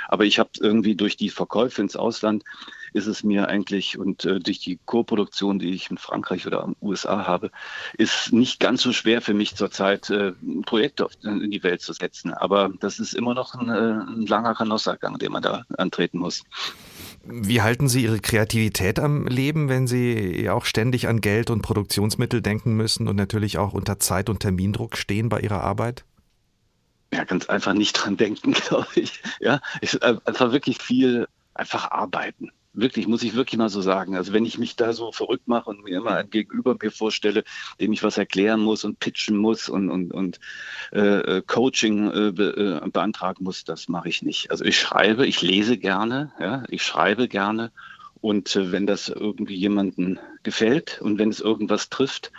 [0.07, 2.43] Aber ich habe irgendwie durch die Verkäufe ins Ausland
[2.95, 6.73] ist es mir eigentlich und äh, durch die Co-Produktion, die ich in Frankreich oder in
[6.73, 7.51] den USA habe,
[7.97, 10.31] ist nicht ganz so schwer für mich zurzeit, äh,
[10.65, 12.33] Projekte in die Welt zu setzen.
[12.33, 16.43] Aber das ist immer noch ein, äh, ein langer Kanossagang, den man da antreten muss.
[17.25, 22.41] Wie halten Sie Ihre Kreativität am Leben, wenn Sie auch ständig an Geld und Produktionsmittel
[22.41, 26.05] denken müssen und natürlich auch unter Zeit- und Termindruck stehen bei Ihrer Arbeit?
[27.13, 29.21] Ja, ganz einfach nicht dran denken, glaube ich.
[29.41, 32.51] Ja, ich, einfach wirklich viel einfach arbeiten.
[32.77, 34.15] Wirklich, muss ich wirklich mal so sagen.
[34.15, 37.45] Also wenn ich mich da so verrückt mache und mir immer ein Gegenüber mir vorstelle,
[37.79, 40.39] dem ich was erklären muss und pitchen muss und, und, und
[40.91, 44.51] äh, Coaching äh, be, äh, beantragen muss, das mache ich nicht.
[44.51, 47.71] Also ich schreibe, ich lese gerne, ja, ich schreibe gerne.
[48.19, 52.33] Und äh, wenn das irgendwie jemanden gefällt und wenn es irgendwas trifft,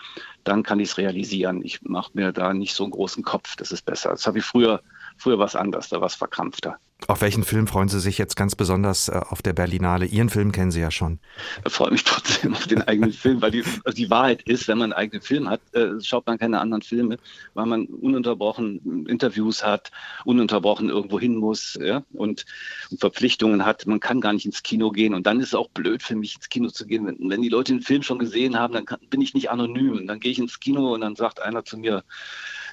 [0.45, 1.63] dann kann ich es realisieren.
[1.65, 4.11] Ich mache mir da nicht so einen großen Kopf, das ist besser.
[4.11, 4.83] Das habe ich früher,
[5.17, 6.79] früher was anders, da war es verkrampfter.
[7.09, 10.07] Auf welchen Film freuen Sie sich jetzt ganz besonders äh, auf der Berlinale?
[10.07, 11.21] Ihren Film kennen Sie ja schon.
[11.67, 14.79] Ich freue mich trotzdem auf den eigenen Film, weil die, also die Wahrheit ist, wenn
[14.79, 17.19] man einen eigenen Film hat, äh, schaut man keine anderen Filme,
[17.53, 19.91] weil man ununterbrochen Interviews hat,
[20.25, 22.47] ununterbrochen irgendwo hin muss ja, und,
[22.91, 23.87] und, Verpflichtungen hat.
[23.87, 26.37] Man kann gar nicht ins Kino gehen und dann ist es auch blöd für mich,
[26.37, 27.07] ins Kino zu gehen.
[27.07, 30.07] Wenn, wenn die Leute den Film schon gesehen haben, dann kann, bin ich nicht anonym.
[30.07, 32.05] Dann gehe ich ins Kino und dann sagt einer zu mir,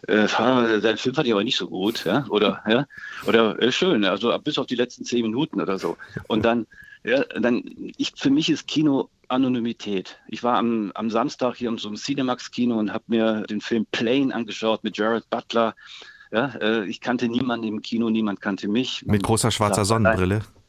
[0.07, 0.27] äh,
[0.81, 2.85] dein Film fand ich aber nicht so gut, ja, oder, ja,
[3.25, 5.97] oder äh, schön, also bis auf die letzten zehn Minuten oder so.
[6.27, 6.67] Und dann,
[7.03, 7.63] ja, dann,
[7.97, 10.19] ich, für mich ist Kino Anonymität.
[10.27, 13.85] Ich war am, am Samstag hier in so einem Cinemax-Kino und habe mir den Film
[13.91, 15.75] Plane angeschaut mit Jared Butler.
[16.31, 19.05] Ja, äh, ich kannte niemanden im Kino, niemand kannte mich.
[19.05, 20.39] Mit großer schwarzer Sonnenbrille.
[20.39, 20.62] Nein,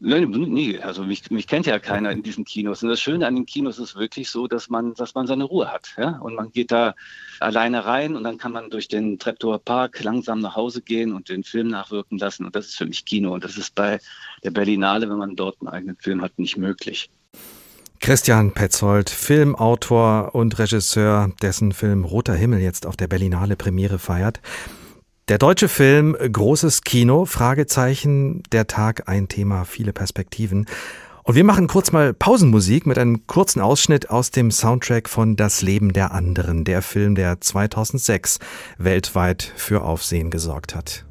[0.00, 0.78] nie.
[0.78, 2.82] Also mich, mich kennt ja keiner in diesen Kinos.
[2.82, 5.70] Und das Schöne an den Kinos ist wirklich so, dass man, dass man seine Ruhe
[5.70, 5.94] hat.
[5.96, 6.18] Ja?
[6.18, 6.94] Und man geht da
[7.40, 11.28] alleine rein und dann kann man durch den Treptower Park langsam nach Hause gehen und
[11.28, 12.46] den Film nachwirken lassen.
[12.46, 13.32] Und das ist für mich Kino.
[13.34, 13.98] Und das ist bei
[14.44, 17.10] der Berlinale, wenn man dort einen eigenen Film hat, nicht möglich.
[18.00, 24.40] Christian Petzold, Filmautor und Regisseur, dessen Film Roter Himmel jetzt auf der Berlinale Premiere feiert.
[25.28, 30.64] Der deutsche Film Großes Kino, Fragezeichen, der Tag, ein Thema, viele Perspektiven.
[31.22, 35.60] Und wir machen kurz mal Pausenmusik mit einem kurzen Ausschnitt aus dem Soundtrack von Das
[35.60, 38.38] Leben der anderen, der Film, der 2006
[38.78, 41.04] weltweit für Aufsehen gesorgt hat.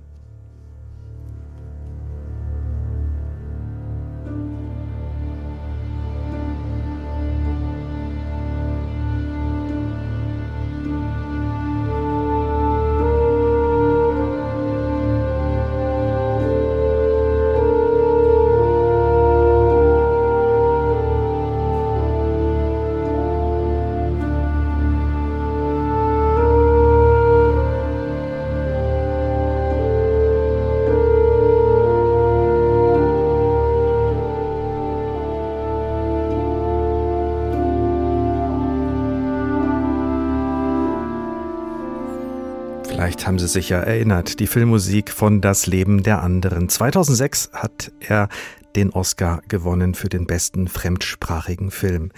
[43.28, 46.70] Haben Sie sich ja erinnert, die Filmmusik von Das Leben der anderen.
[46.70, 48.30] 2006 hat er
[48.78, 52.12] den Oscar gewonnen für den besten fremdsprachigen Film.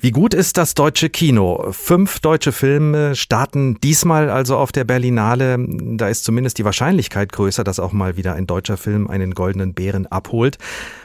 [0.00, 1.72] Wie gut ist das deutsche Kino?
[1.72, 5.58] Fünf deutsche Filme starten diesmal also auf der Berlinale.
[5.58, 9.74] Da ist zumindest die Wahrscheinlichkeit größer, dass auch mal wieder ein deutscher Film einen goldenen
[9.74, 10.56] Bären abholt.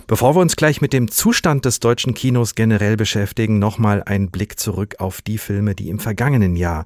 [0.08, 4.60] Bevor wir uns gleich mit dem Zustand des deutschen Kinos generell beschäftigen, nochmal ein Blick
[4.60, 6.86] zurück auf die Filme, die im vergangenen Jahr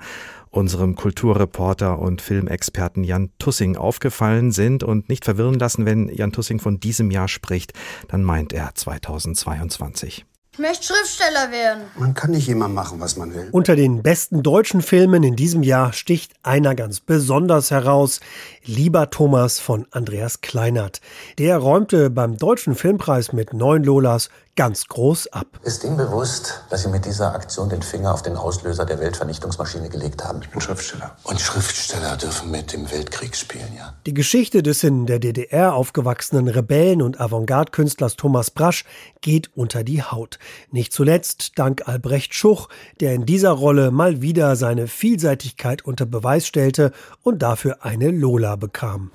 [0.56, 6.60] unserem Kulturreporter und Filmexperten Jan Tussing aufgefallen sind und nicht verwirren lassen, wenn Jan Tussing
[6.60, 7.74] von diesem Jahr spricht,
[8.08, 10.26] dann meint er 2022.
[10.56, 11.84] Ich möchte Schriftsteller werden.
[12.00, 13.50] Man kann nicht immer machen, was man will.
[13.52, 18.22] Unter den besten deutschen Filmen in diesem Jahr sticht einer ganz besonders heraus.
[18.64, 21.02] Lieber Thomas von Andreas Kleinert.
[21.40, 25.48] Der räumte beim Deutschen Filmpreis mit neun Lolas ganz groß ab.
[25.64, 29.90] Ist Ihnen bewusst, dass Sie mit dieser Aktion den Finger auf den Auslöser der Weltvernichtungsmaschine
[29.90, 30.42] gelegt haben?
[30.42, 31.16] Ich bin Schriftsteller.
[31.24, 33.94] Und Schriftsteller dürfen mit dem Weltkrieg spielen, ja?
[34.06, 38.86] Die Geschichte des in der DDR aufgewachsenen Rebellen und Avantgarde-Künstlers Thomas Brasch
[39.22, 40.40] geht unter die Haut.
[40.72, 42.70] Nicht zuletzt dank Albrecht Schuch,
[43.02, 46.92] der in dieser Rolle mal wieder seine Vielseitigkeit unter Beweis stellte
[47.24, 49.12] und dafür eine Lola bekam.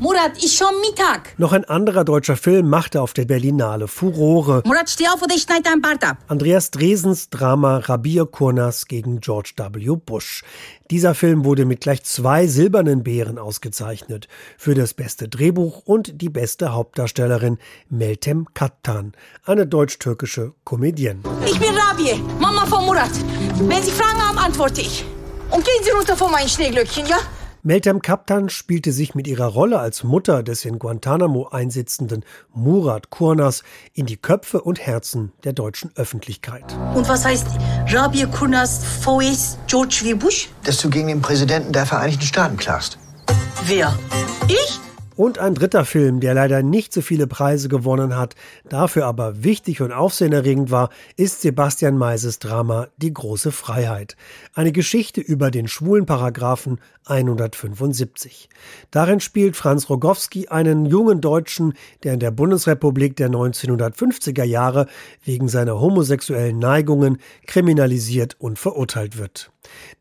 [0.00, 1.36] Murat, ist schon Mittag.
[1.38, 4.37] Noch ein anderer deutscher Film machte auf der Berlinale Furore.
[4.64, 6.18] Murat, steh auf oder ich schneide dein Bart ab.
[6.28, 9.96] Andreas Dresens Drama Rabir Kurnas gegen George W.
[9.96, 10.42] Bush.
[10.90, 14.28] Dieser Film wurde mit gleich zwei silbernen Bären ausgezeichnet.
[14.56, 17.58] Für das beste Drehbuch und die beste Hauptdarstellerin
[17.90, 19.12] Meltem Kattan,
[19.44, 21.20] eine deutsch-türkische Comedienne.
[21.44, 23.10] Ich bin Rabie, Mama von Murat.
[23.60, 25.04] Wenn Sie Fragen haben, antworte ich.
[25.50, 27.18] Und gehen Sie runter von meinen Schneeglöckchen, ja?
[27.62, 33.64] Meltem Kaptan spielte sich mit ihrer Rolle als Mutter des in Guantanamo einsitzenden Murat Kurnas
[33.94, 36.64] in die Köpfe und Herzen der deutschen Öffentlichkeit.
[36.94, 37.48] Und was heißt
[37.88, 40.14] Rabia Kurnas VS George W.
[40.14, 40.48] Bush?
[40.62, 42.96] Dass du gegen den Präsidenten der Vereinigten Staaten klagst.
[43.64, 43.92] Wer?
[44.46, 44.80] Ich?
[45.18, 48.36] Und ein dritter Film, der leider nicht so viele Preise gewonnen hat,
[48.68, 54.16] dafür aber wichtig und aufsehenerregend war, ist Sebastian Meises Drama Die große Freiheit.
[54.54, 58.48] Eine Geschichte über den schwulen Paragraphen 175.
[58.92, 64.86] Darin spielt Franz Rogowski einen jungen Deutschen, der in der Bundesrepublik der 1950er Jahre
[65.24, 69.50] wegen seiner homosexuellen Neigungen kriminalisiert und verurteilt wird.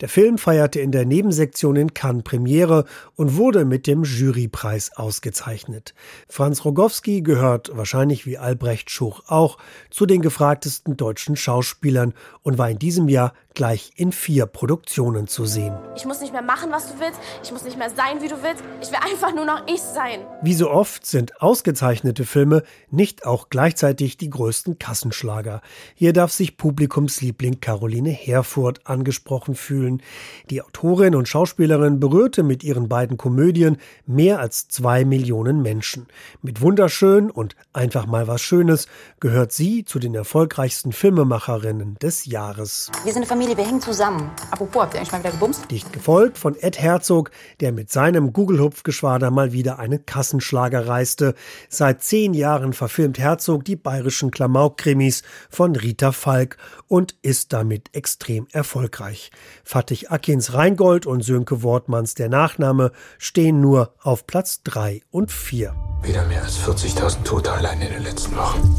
[0.02, 5.94] Der Film feierte in der Nebensektion in Cannes Premiere und wurde mit dem Jurypreis ausgezeichnet.
[6.30, 9.58] Franz Rogowski gehört wahrscheinlich wie Albrecht Schuch auch
[9.90, 15.46] zu den gefragtesten deutschen Schauspielern und war in diesem Jahr gleich in vier Produktionen zu
[15.46, 15.76] sehen.
[15.96, 17.20] Ich muss nicht mehr machen, was du willst.
[17.44, 18.64] Ich muss nicht mehr sein, wie du willst.
[18.84, 20.20] Ich will einfach nur noch ich sein.
[20.44, 25.62] Wie so oft sind ausgezeichnete Filme nicht auch gleichzeitig die größten Kassenschlager.
[25.96, 30.04] Hier darf sich Publikumsliebling Caroline Herfurth angesprochen fühlen.
[30.50, 36.06] Die Autorin und Schauspielerin berührte mit ihren beiden Komödien mehr als zwei Millionen Menschen.
[36.42, 38.88] Mit Wunderschön und Einfach mal was Schönes
[39.20, 42.92] gehört sie zu den erfolgreichsten Filmemacherinnen des Jahres.
[43.04, 44.32] Wir sind eine Familie Familie, wir hängen zusammen.
[44.52, 45.72] Apropos, habt ihr eigentlich mal wieder gebumst?
[45.72, 51.34] Dicht gefolgt von Ed Herzog, der mit seinem Google-Hupfgeschwader mal wieder einen Kassenschlager reiste.
[51.70, 58.48] Seit zehn Jahren verfilmt Herzog die bayerischen Klamauk-Krimis von Rita Falk und ist damit extrem
[58.52, 59.32] erfolgreich.
[59.64, 65.76] Fatih Akins Reingold und Sönke Wortmanns der Nachname stehen nur auf Platz drei und vier.
[66.04, 68.76] Wieder mehr als 40.000 Tote allein in den letzten Wochen.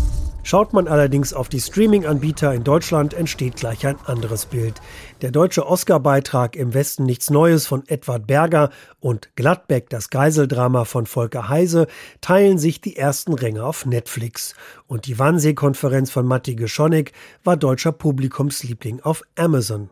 [0.48, 4.80] Schaut man allerdings auf die Streaming-Anbieter in Deutschland, entsteht gleich ein anderes Bild.
[5.20, 11.04] Der deutsche Oscar-Beitrag im Westen nichts Neues von Edward Berger und Gladbeck, das Geiseldrama von
[11.04, 11.86] Volker Heise,
[12.22, 14.54] teilen sich die ersten Ränge auf Netflix.
[14.86, 17.12] Und die Wannsee-Konferenz von Matti Geschonek
[17.44, 19.90] war deutscher Publikumsliebling auf Amazon.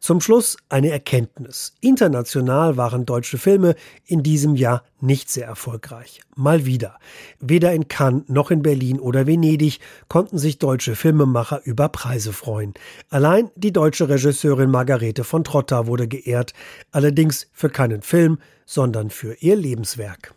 [0.00, 1.74] Zum Schluss eine Erkenntnis.
[1.80, 3.74] International waren deutsche Filme
[4.06, 6.20] in diesem Jahr nicht sehr erfolgreich.
[6.36, 6.98] Mal wieder.
[7.38, 12.74] Weder in Cannes noch in Berlin oder Venedig konnten sich deutsche Filmemacher über Preise freuen.
[13.08, 16.52] Allein die deutsche Regisseurin Margarete von Trotta wurde geehrt,
[16.92, 20.34] allerdings für keinen Film, sondern für ihr Lebenswerk.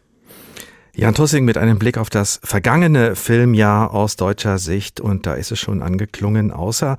[0.96, 5.52] Jan Tussing mit einem Blick auf das vergangene Filmjahr aus deutscher Sicht und da ist
[5.52, 6.98] es schon angeklungen, außer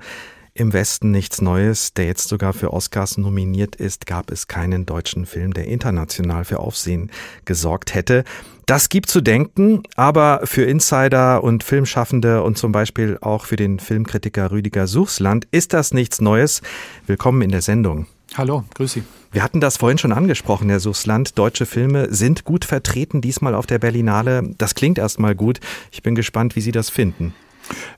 [0.55, 5.25] im Westen nichts Neues, der jetzt sogar für Oscars nominiert ist, gab es keinen deutschen
[5.25, 7.11] Film, der international für Aufsehen
[7.43, 8.23] gesorgt hätte.
[8.65, 13.79] Das gibt zu denken, aber für Insider und Filmschaffende und zum Beispiel auch für den
[13.79, 16.61] Filmkritiker Rüdiger Suchsland ist das nichts Neues.
[17.05, 18.07] Willkommen in der Sendung.
[18.35, 19.03] Hallo, grüß Sie.
[19.33, 21.37] Wir hatten das vorhin schon angesprochen, Herr Suchsland.
[21.37, 24.55] Deutsche Filme sind gut vertreten, diesmal auf der Berlinale.
[24.57, 25.59] Das klingt erstmal gut.
[25.91, 27.33] Ich bin gespannt, wie Sie das finden.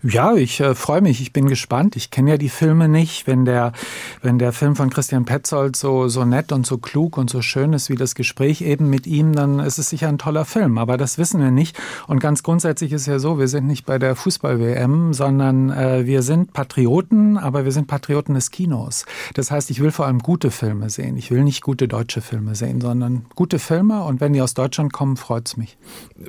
[0.03, 1.21] Ja, ich äh, freue mich.
[1.21, 1.95] Ich bin gespannt.
[1.95, 3.27] Ich kenne ja die Filme nicht.
[3.27, 3.73] Wenn der,
[4.21, 7.73] wenn der Film von Christian Petzold so, so nett und so klug und so schön
[7.73, 10.77] ist wie das Gespräch eben mit ihm, dann ist es sicher ein toller Film.
[10.77, 11.77] Aber das wissen wir nicht.
[12.07, 16.21] Und ganz grundsätzlich ist ja so, wir sind nicht bei der Fußball-WM, sondern äh, wir
[16.21, 19.05] sind Patrioten, aber wir sind Patrioten des Kinos.
[19.33, 21.17] Das heißt, ich will vor allem gute Filme sehen.
[21.17, 24.03] Ich will nicht gute deutsche Filme sehen, sondern gute Filme.
[24.03, 25.77] Und wenn die aus Deutschland kommen, freut's mich.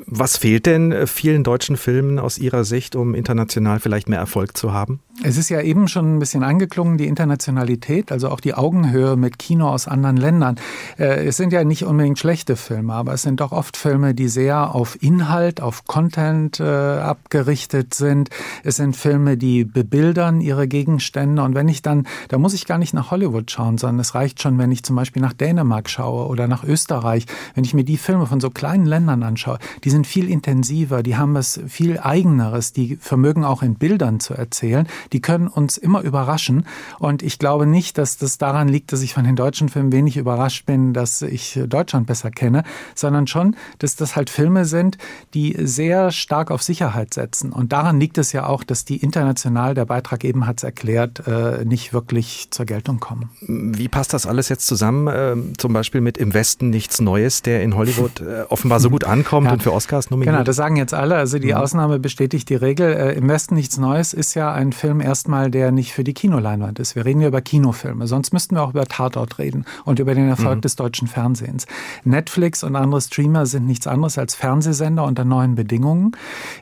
[0.07, 4.56] Was fehlt denn äh, vielen deutschen Filmen aus Ihrer Sicht, um international vielleicht mehr Erfolg
[4.56, 5.00] zu haben?
[5.22, 9.38] Es ist ja eben schon ein bisschen angeklungen, die Internationalität, also auch die Augenhöhe mit
[9.38, 10.56] Kino aus anderen Ländern.
[10.96, 14.28] Äh, es sind ja nicht unbedingt schlechte Filme, aber es sind doch oft Filme, die
[14.28, 18.30] sehr auf Inhalt, auf Content äh, abgerichtet sind.
[18.62, 21.42] Es sind Filme, die bebildern ihre Gegenstände.
[21.42, 24.40] Und wenn ich dann, da muss ich gar nicht nach Hollywood schauen, sondern es reicht
[24.40, 27.26] schon, wenn ich zum Beispiel nach Dänemark schaue oder nach Österreich.
[27.56, 31.16] Wenn ich mir die Filme von so kleinen Ländern anschaue, die sind viel intensiver, die
[31.16, 36.02] haben was viel Eigeneres, die vermögen auch in Bildern zu erzählen die können uns immer
[36.02, 36.64] überraschen.
[36.98, 40.16] Und ich glaube nicht, dass das daran liegt, dass ich von den deutschen Filmen wenig
[40.16, 44.98] überrascht bin, dass ich Deutschland besser kenne, sondern schon, dass das halt Filme sind,
[45.35, 47.52] die sehr stark auf Sicherheit setzen.
[47.52, 51.26] Und daran liegt es ja auch, dass die international, der Beitrag eben hat es erklärt,
[51.26, 53.31] äh, nicht wirklich zur Geltung kommen.
[53.40, 55.09] Wie passt das alles jetzt zusammen?
[55.12, 59.04] Ähm, zum Beispiel mit Im Westen nichts Neues, der in Hollywood äh, offenbar so gut
[59.04, 59.52] ankommt ja.
[59.52, 60.35] und für Oscars nominiert.
[60.35, 61.16] Genau, das sagen jetzt alle.
[61.16, 61.59] Also die mhm.
[61.59, 63.08] Ausnahme bestätigt die Regel.
[63.09, 66.79] Äh, Im Westen nichts Neues ist ja ein Film erstmal, der nicht für die Kinoleinwand
[66.79, 66.94] ist.
[66.94, 68.07] Wir reden ja über Kinofilme.
[68.07, 70.61] Sonst müssten wir auch über Tatort reden und über den Erfolg mhm.
[70.62, 71.66] des deutschen Fernsehens.
[72.05, 76.12] Netflix und andere Streamer sind nichts anderes als Fernsehsender unter neuen Bedingungen.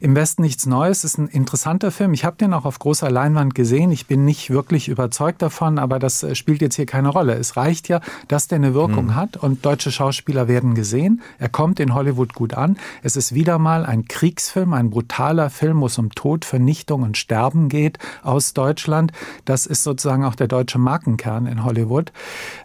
[0.00, 2.12] Im Westen nichts Neues ist ein interessanter Film.
[2.14, 3.90] Ich habe den auch auf großer Leinwand gesehen.
[3.90, 7.34] Ich bin nicht wirklich überzeugt davon, aber das äh, spielt jetzt hier keine Rolle.
[7.34, 9.14] Es reicht ja, dass der eine Wirkung mhm.
[9.16, 11.22] hat und deutsche Schauspieler werden gesehen.
[11.38, 12.76] Er kommt in Hollywood gut an.
[13.02, 17.02] Es ist wieder mal ein Kriegsfilm, ein brutaler Film, wo es um Tod Tod, Vernichtung
[17.02, 19.12] und Sterben geht aus Deutschland.
[19.44, 22.12] Das ist sozusagen auch der deutsche Markenkern in Hollywood.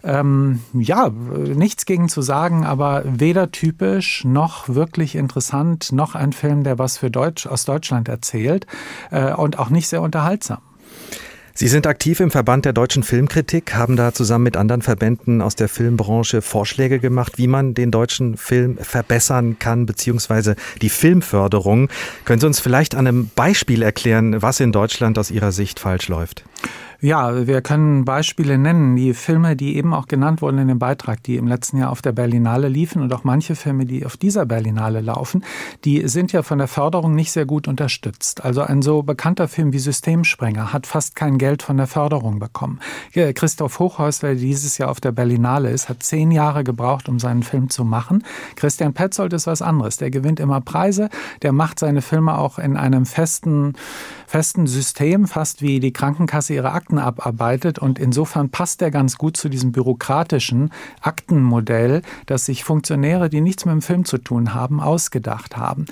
[0.03, 6.63] Ähm, ja, nichts gegen zu sagen, aber weder typisch noch wirklich interessant, noch ein Film,
[6.63, 8.67] der was für Deutsch aus Deutschland erzählt
[9.09, 10.59] äh, und auch nicht sehr unterhaltsam.
[11.53, 15.55] Sie sind aktiv im Verband der deutschen Filmkritik, haben da zusammen mit anderen Verbänden aus
[15.55, 21.89] der Filmbranche Vorschläge gemacht, wie man den deutschen Film verbessern kann, beziehungsweise die Filmförderung.
[22.25, 26.07] Können Sie uns vielleicht an einem Beispiel erklären, was in Deutschland aus Ihrer Sicht falsch
[26.07, 26.45] läuft?
[27.03, 28.95] Ja, wir können Beispiele nennen.
[28.95, 32.03] Die Filme, die eben auch genannt wurden in dem Beitrag, die im letzten Jahr auf
[32.03, 35.43] der Berlinale liefen und auch manche Filme, die auf dieser Berlinale laufen,
[35.83, 38.45] die sind ja von der Förderung nicht sehr gut unterstützt.
[38.45, 42.79] Also ein so bekannter Film wie Systemsprenger hat fast kein Geld von der Förderung bekommen.
[43.13, 47.41] Christoph Hochhäusler, der dieses Jahr auf der Berlinale ist, hat zehn Jahre gebraucht, um seinen
[47.41, 48.23] Film zu machen.
[48.55, 49.97] Christian Petzold ist was anderes.
[49.97, 51.09] Der gewinnt immer Preise.
[51.41, 53.73] Der macht seine Filme auch in einem festen,
[54.31, 57.79] festen System, fast wie die Krankenkasse ihre Akten abarbeitet.
[57.79, 63.65] Und insofern passt er ganz gut zu diesem bürokratischen Aktenmodell, das sich Funktionäre, die nichts
[63.65, 65.85] mit dem Film zu tun haben, ausgedacht haben.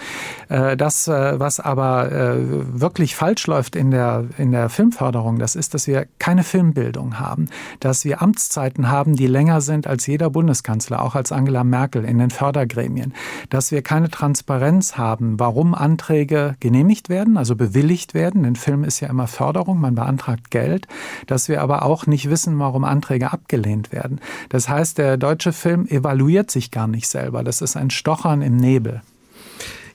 [0.48, 5.58] Äh, das, äh, was aber äh, wirklich falsch läuft in der, in der Filmförderung, das
[5.58, 7.50] ist, dass wir keine Filmbildung haben,
[7.82, 12.20] dass wir Amtszeiten haben, die länger sind als jeder Bundeskanzler, auch als Angela Merkel in
[12.20, 13.14] den Fördergremien,
[13.50, 18.46] dass wir keine Transparenz haben, warum Anträge genehmigt werden, also bewilligt werden werden.
[18.46, 20.88] Ein Film ist ja immer Förderung, man beantragt Geld,
[21.28, 24.20] dass wir aber auch nicht wissen, warum Anträge abgelehnt werden.
[24.50, 27.44] Das heißt, der deutsche Film evaluiert sich gar nicht selber.
[27.44, 29.02] Das ist ein Stochern im Nebel.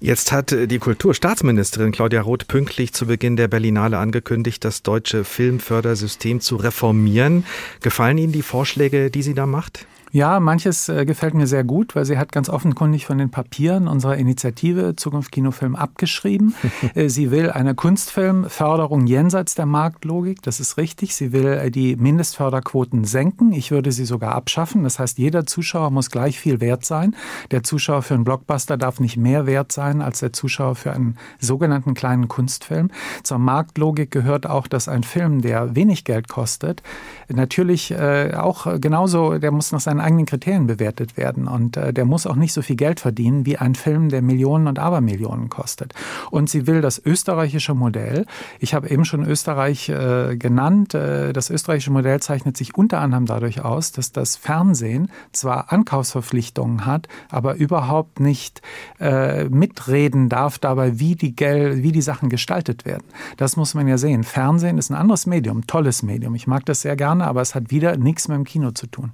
[0.01, 6.41] Jetzt hat die Kulturstaatsministerin Claudia Roth pünktlich zu Beginn der Berlinale angekündigt, das deutsche Filmfördersystem
[6.41, 7.45] zu reformieren.
[7.81, 9.87] Gefallen Ihnen die Vorschläge, die sie da macht?
[10.15, 13.89] Ja, manches äh, gefällt mir sehr gut, weil sie hat ganz offenkundig von den Papieren
[13.89, 16.55] unserer Initiative Zukunft Kinofilm abgeschrieben.
[16.95, 21.17] Äh, sie will eine Kunstfilmförderung jenseits der Marktlogik, das ist richtig.
[21.17, 23.53] Sie will äh, die Mindestförderquoten senken.
[23.53, 24.85] Ich würde sie sogar abschaffen.
[24.85, 27.17] Das heißt, jeder Zuschauer muss gleich viel wert sein.
[27.51, 31.17] Der Zuschauer für einen Blockbuster darf nicht mehr wert sein als der Zuschauer für einen
[31.41, 32.91] sogenannten kleinen Kunstfilm.
[33.23, 36.83] Zur Marktlogik gehört auch, dass ein Film, der wenig Geld kostet,
[37.29, 41.49] natürlich auch genauso, der muss nach seinen eigenen Kriterien bewertet werden.
[41.49, 44.69] Und äh, der muss auch nicht so viel Geld verdienen wie ein Film, der Millionen
[44.69, 45.95] und Abermillionen kostet.
[46.31, 48.27] Und sie will das österreichische Modell.
[48.61, 50.95] Ich habe eben schon Österreich äh, genannt.
[50.95, 56.87] Äh, das österreichische Modell zeichnet sich unter anderem dadurch aus, dass das Fernsehen zwar Ankaufsverpflichtungen
[56.87, 58.63] hat, aber überhaupt nicht
[59.01, 63.05] äh, mitreden darf dabei, wie die, Gel wie die Sachen gestaltet werden.
[63.37, 64.25] Das muss man ja sehen.
[64.25, 66.35] Fernsehen ist ein anderes Medium, tolles Medium.
[66.35, 69.13] Ich mag das sehr gerne, aber es hat wieder nichts mit dem Kino zu tun.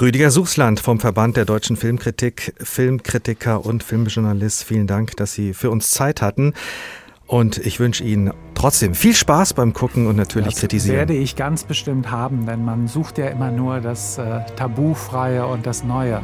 [0.00, 5.70] Rüdiger Suchsland vom Verband der deutschen Filmkritik, Filmkritiker und Filmjournalist, vielen Dank, dass Sie für
[5.70, 6.54] uns Zeit hatten.
[7.26, 10.96] Und ich wünsche Ihnen trotzdem viel Spaß beim Gucken und natürlich das kritisieren.
[10.96, 15.66] werde ich ganz bestimmt haben, denn man sucht ja immer nur das äh, Tabufreie und
[15.66, 16.22] das Neue.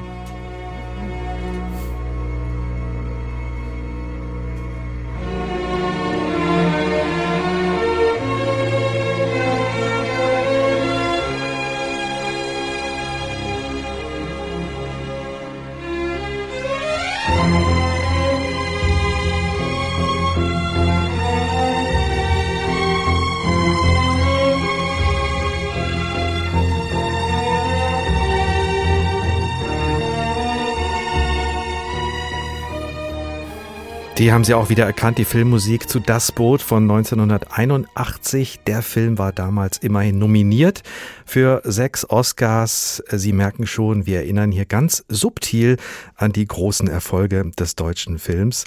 [34.19, 38.59] Die haben Sie auch wieder erkannt, die Filmmusik zu Das Boot von 1981.
[38.67, 40.83] Der Film war damals immerhin nominiert
[41.25, 43.01] für sechs Oscars.
[43.13, 45.77] Sie merken schon, wir erinnern hier ganz subtil
[46.17, 48.65] an die großen Erfolge des deutschen Films.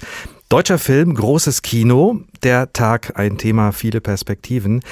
[0.52, 2.20] Deutscher Film, großes Kino.
[2.42, 4.82] Der Tag, ein Thema, viele Perspektiven.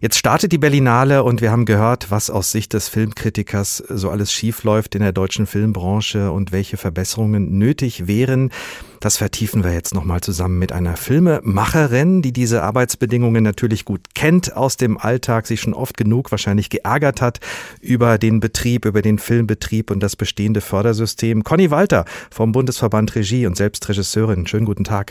[0.00, 4.32] Jetzt startet die Berlinale und wir haben gehört, was aus Sicht des Filmkritikers so alles
[4.32, 8.52] schiefläuft in der deutschen Filmbranche und welche Verbesserungen nötig wären.
[9.00, 14.56] Das vertiefen wir jetzt nochmal zusammen mit einer Filmemacherin, die diese Arbeitsbedingungen natürlich gut kennt
[14.56, 17.40] aus dem Alltag, sich schon oft genug wahrscheinlich geärgert hat
[17.80, 21.42] über den Betrieb, über den Filmbetrieb und das bestehende Fördersystem.
[21.42, 24.46] Conny Walter vom Bundesverband Regie und selbst Regisseurin.
[24.46, 25.07] Schönen guten Tag.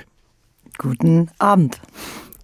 [0.78, 1.80] Guten Abend.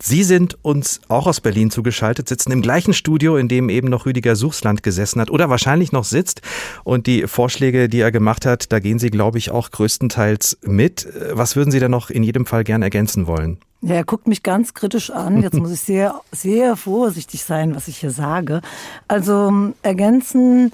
[0.02, 4.06] Sie sind uns auch aus Berlin zugeschaltet, sitzen im gleichen Studio, in dem eben noch
[4.06, 6.42] Rüdiger Suchsland gesessen hat oder wahrscheinlich noch sitzt.
[6.84, 11.08] Und die Vorschläge, die er gemacht hat, da gehen Sie, glaube ich, auch größtenteils mit.
[11.32, 13.60] Was würden Sie da noch in jedem Fall gern ergänzen wollen?
[13.80, 15.42] Ja, er guckt mich ganz kritisch an.
[15.42, 18.62] Jetzt muss ich sehr, sehr vorsichtig sein, was ich hier sage.
[19.08, 20.74] Also ergänzen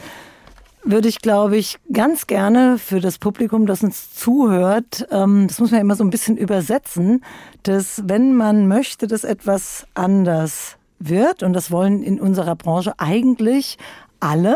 [0.84, 5.72] würde ich, glaube ich, ganz gerne für das Publikum, das uns zuhört, ähm, das muss
[5.72, 7.24] man immer so ein bisschen übersetzen,
[7.64, 13.78] dass wenn man möchte, dass etwas anders wird, und das wollen in unserer Branche eigentlich
[14.20, 14.56] alle,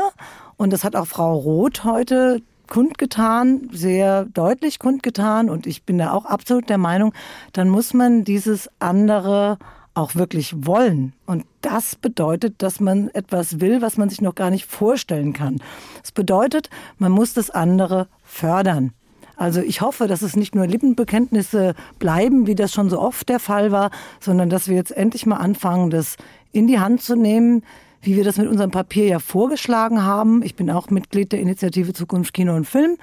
[0.58, 6.12] und das hat auch Frau Roth heute kundgetan, sehr deutlich kundgetan, und ich bin da
[6.12, 7.13] auch absolut der Meinung,
[7.52, 9.58] dann muss man dieses andere
[9.94, 11.13] auch wirklich wollen.
[11.25, 15.62] Und das bedeutet, dass man etwas will, was man sich noch gar nicht vorstellen kann.
[16.02, 18.94] Das bedeutet, man muss das andere fördern.
[19.35, 23.39] Also ich hoffe, dass es nicht nur Lippenbekenntnisse bleiben, wie das schon so oft der
[23.39, 26.17] Fall war, sondern dass wir jetzt endlich mal anfangen, das
[26.52, 27.63] in die Hand zu nehmen,
[28.02, 30.44] wie wir das mit unserem Papier ja vorgeschlagen haben.
[30.44, 32.98] Ich bin auch Mitglied der Initiative Zukunft Kino und Film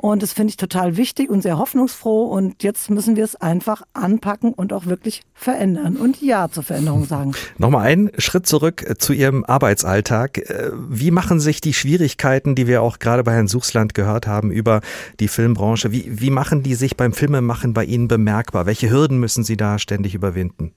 [0.00, 2.24] und das finde ich total wichtig und sehr hoffnungsfroh.
[2.24, 7.04] Und jetzt müssen wir es einfach anpacken und auch wirklich verändern und Ja zur Veränderung
[7.04, 7.32] sagen.
[7.58, 10.38] Nochmal einen Schritt zurück äh, zu Ihrem Arbeitsalltag.
[10.38, 14.50] Äh, wie machen sich die Schwierigkeiten, die wir auch gerade bei Herrn Suchsland gehört haben
[14.50, 14.80] über
[15.20, 18.64] die Filmbranche, wie, wie machen die sich beim Filmemachen bei Ihnen bemerkbar?
[18.64, 20.72] Welche Hürden müssen Sie da ständig überwinden?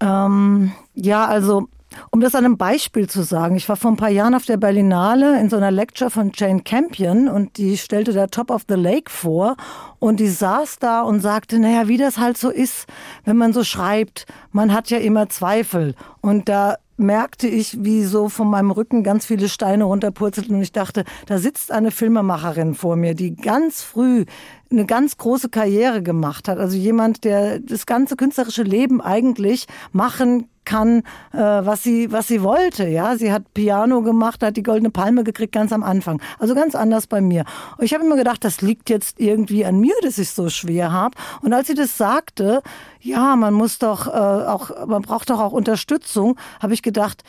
[0.00, 1.68] Ähm, ja, also
[2.10, 4.56] um das an einem Beispiel zu sagen, ich war vor ein paar Jahren auf der
[4.56, 8.74] Berlinale in so einer Lecture von Jane Campion und die stellte da Top of the
[8.74, 9.56] Lake vor
[9.98, 12.86] und die saß da und sagte, naja, wie das halt so ist,
[13.24, 15.94] wenn man so schreibt, man hat ja immer Zweifel.
[16.20, 20.72] Und da merkte ich, wie so von meinem Rücken ganz viele Steine runterpurzelten und ich
[20.72, 24.24] dachte, da sitzt eine Filmemacherin vor mir, die ganz früh
[24.70, 26.58] eine ganz große Karriere gemacht hat.
[26.58, 31.02] Also jemand, der das ganze künstlerische Leben eigentlich machen kann,
[31.32, 32.88] äh, was sie was sie wollte.
[32.88, 36.20] Ja, sie hat Piano gemacht, hat die goldene Palme gekriegt ganz am Anfang.
[36.38, 37.44] Also ganz anders bei mir.
[37.76, 40.92] Und ich habe immer gedacht, das liegt jetzt irgendwie an mir, dass ich so schwer
[40.92, 41.16] habe.
[41.42, 42.62] Und als sie das sagte,
[43.00, 47.22] ja, man muss doch äh, auch, man braucht doch auch Unterstützung, habe ich gedacht,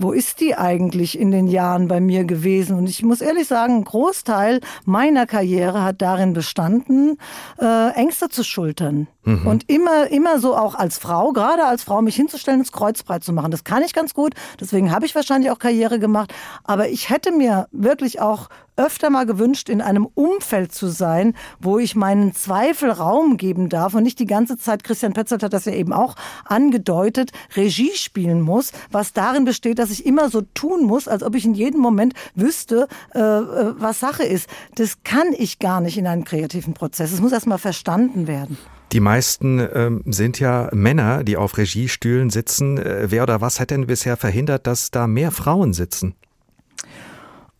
[0.00, 2.76] wo ist die eigentlich in den Jahren bei mir gewesen?
[2.76, 7.18] Und ich muss ehrlich sagen, ein Großteil meiner Karriere hat darin bestanden,
[7.60, 9.08] äh, Ängste zu schultern.
[9.24, 9.46] Mhm.
[9.46, 13.32] Und immer, immer so auch als Frau, gerade als Frau, mich hinzustellen, ins Kreuzbreit zu
[13.32, 13.50] machen.
[13.50, 14.34] Das kann ich ganz gut.
[14.58, 16.32] Deswegen habe ich wahrscheinlich auch Karriere gemacht.
[16.64, 18.48] Aber ich hätte mir wirklich auch
[18.80, 23.94] öfter mal gewünscht, in einem Umfeld zu sein, wo ich meinen Zweifel Raum geben darf
[23.94, 28.40] und nicht die ganze Zeit, Christian Petzold hat das ja eben auch angedeutet, Regie spielen
[28.40, 31.80] muss, was darin besteht, dass ich immer so tun muss, als ob ich in jedem
[31.80, 34.48] Moment wüsste, äh, äh was Sache ist.
[34.74, 37.12] Das kann ich gar nicht in einem kreativen Prozess.
[37.12, 38.56] Es muss erst mal verstanden werden.
[38.92, 42.78] Die meisten ähm, sind ja Männer, die auf Regiestühlen sitzen.
[42.78, 46.14] Äh, wer oder was hat denn bisher verhindert, dass da mehr Frauen sitzen?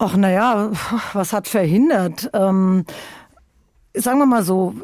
[0.02, 0.70] Ach, naja,
[1.12, 2.30] was hat verhindert?
[2.32, 2.86] Ähm,
[3.92, 4.74] sagen wir mal so.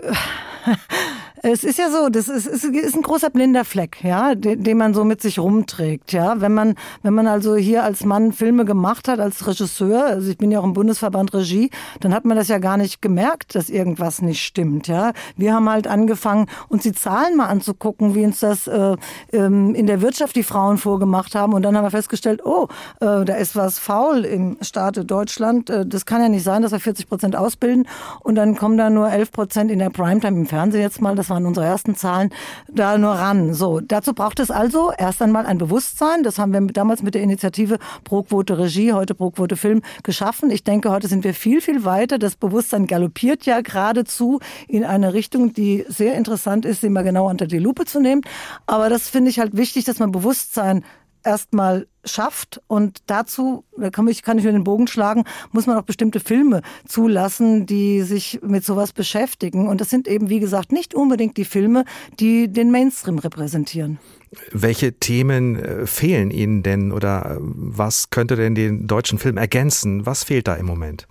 [1.49, 4.77] Es ist ja so, das ist, ist, ist ein großer blinder Fleck, ja, den, den,
[4.77, 6.41] man so mit sich rumträgt, ja.
[6.41, 6.75] Wenn man,
[7.05, 10.59] wenn man also hier als Mann Filme gemacht hat, als Regisseur, also ich bin ja
[10.59, 11.71] auch im Bundesverband Regie,
[12.01, 15.13] dann hat man das ja gar nicht gemerkt, dass irgendwas nicht stimmt, ja.
[15.37, 18.97] Wir haben halt angefangen, uns die Zahlen mal anzugucken, wie uns das äh,
[19.33, 22.67] ähm, in der Wirtschaft die Frauen vorgemacht haben und dann haben wir festgestellt, oh,
[22.99, 25.71] äh, da ist was faul im Staate Deutschland.
[25.71, 27.87] Äh, das kann ja nicht sein, dass wir 40 Prozent ausbilden
[28.25, 31.15] und dann kommen da nur 11 Prozent in der Primetime im Fernsehen jetzt mal.
[31.15, 32.31] Das war waren unsere ersten Zahlen,
[32.69, 33.53] da nur ran.
[33.53, 36.23] So, dazu braucht es also erst einmal ein Bewusstsein.
[36.23, 40.51] Das haben wir damals mit der Initiative Pro Quote Regie, heute Pro Quote Film geschaffen.
[40.51, 42.19] Ich denke, heute sind wir viel, viel weiter.
[42.19, 47.29] Das Bewusstsein galoppiert ja geradezu in eine Richtung, die sehr interessant ist, sie mal genau
[47.29, 48.23] unter die Lupe zu nehmen.
[48.67, 50.85] Aber das finde ich halt wichtig, dass man Bewusstsein
[51.27, 52.63] erstmal schafft.
[52.69, 56.21] Und dazu, da kann ich, kann ich mir den Bogen schlagen, muss man auch bestimmte
[56.21, 59.69] Filme zulassen, die sich mit sowas beschäftigen.
[59.69, 61.85] Und das sind eben, wie gesagt, nicht unbedingt die Filme,
[62.21, 63.99] die den Mainstream repräsentieren.
[64.53, 70.07] Welche Themen äh, fehlen Ihnen denn oder äh, was könnte denn den deutschen Film ergänzen?
[70.07, 71.07] Was fehlt da im Moment?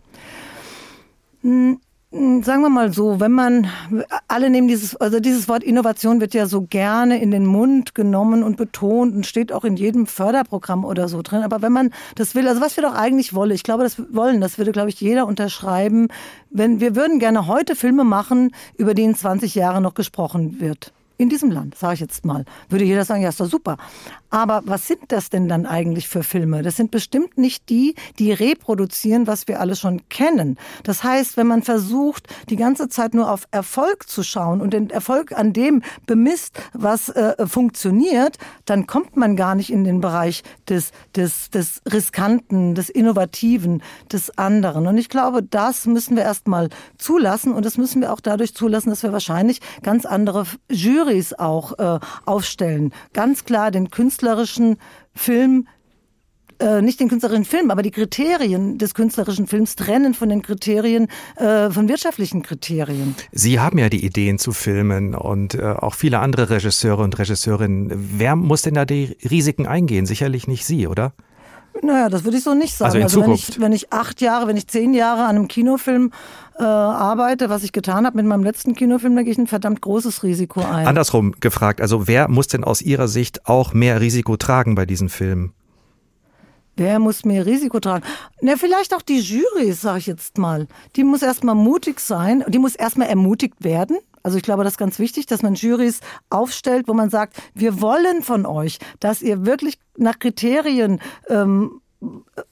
[2.12, 3.68] Hm, sagen wir mal so, wenn man,
[4.28, 8.44] alle nehmen dieses, also dieses Wort Innovation wird ja so gerne in den Mund genommen
[8.44, 11.42] und betont und steht auch in jedem Förderprogramm oder so drin.
[11.44, 14.40] Aber wenn man das will, also was wir doch eigentlich wollen, ich glaube, das wollen,
[14.40, 16.08] das würde, glaube ich, jeder unterschreiben.
[16.50, 20.94] Wenn, wir würden gerne heute Filme machen, über die in 20 Jahren noch gesprochen wird
[21.18, 23.78] in diesem Land, sage ich jetzt mal, würde jeder sagen, ja, ist doch super.
[24.36, 26.62] Aber was sind das denn dann eigentlich für Filme?
[26.62, 30.58] Das sind bestimmt nicht die, die reproduzieren, was wir alle schon kennen.
[30.84, 34.90] Das heißt, wenn man versucht, die ganze Zeit nur auf Erfolg zu schauen und den
[34.90, 40.44] Erfolg an dem bemisst, was äh, funktioniert, dann kommt man gar nicht in den Bereich
[40.68, 44.86] des, des, des Riskanten, des Innovativen, des anderen.
[44.86, 48.90] Und ich glaube, das müssen wir erstmal zulassen und das müssen wir auch dadurch zulassen,
[48.90, 52.92] dass wir wahrscheinlich ganz andere Jury Jurys auch äh, aufstellen.
[53.14, 54.78] Ganz klar den künstlerischen
[55.14, 55.68] Film
[56.58, 61.10] äh, nicht den künstlerischen Film, aber die Kriterien des künstlerischen Films trennen von den Kriterien,
[61.36, 63.14] äh, von wirtschaftlichen Kriterien.
[63.34, 67.92] Sie haben ja die Ideen zu filmen und äh, auch viele andere Regisseure und Regisseurinnen.
[68.18, 70.06] Wer muss denn da die Risiken eingehen?
[70.06, 71.12] Sicherlich nicht Sie, oder?
[71.82, 72.86] Naja, das würde ich so nicht sagen.
[72.86, 75.48] Also, in also wenn, ich, wenn ich acht Jahre, wenn ich zehn Jahre an einem
[75.50, 76.12] Kinofilm
[76.58, 79.82] äh, arbeite, was ich getan habe mit meinem letzten Kinofilm, da gehe ich ein verdammt
[79.82, 80.88] großes Risiko ein.
[80.88, 85.10] Andersrum gefragt, also wer muss denn aus Ihrer Sicht auch mehr Risiko tragen bei diesen
[85.10, 85.54] Filmen?
[86.78, 88.04] Wer muss mehr Risiko tragen?
[88.42, 90.68] Na, vielleicht auch die Jury, sage ich jetzt mal.
[90.98, 93.98] Die muss erstmal mutig sein, die muss erstmal ermutigt werden.
[94.24, 96.00] Also ich glaube, das ist ganz wichtig, dass man Jurys
[96.30, 101.00] aufstellt, wo man sagt, wir wollen von euch, dass ihr wirklich nach Kriterien
[101.30, 101.80] ähm,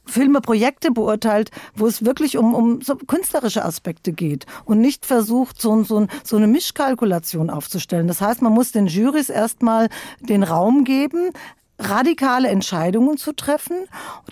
[0.06, 5.62] Filme, Projekte beurteilt, wo es wirklich um, um so künstlerische Aspekte geht und nicht versucht,
[5.62, 8.08] so, so, so eine Mischkalkulation aufzustellen.
[8.08, 9.90] Das heißt, man muss den Jurys erstmal
[10.20, 11.32] den Raum geben,
[11.80, 13.86] radikale Entscheidungen zu treffen.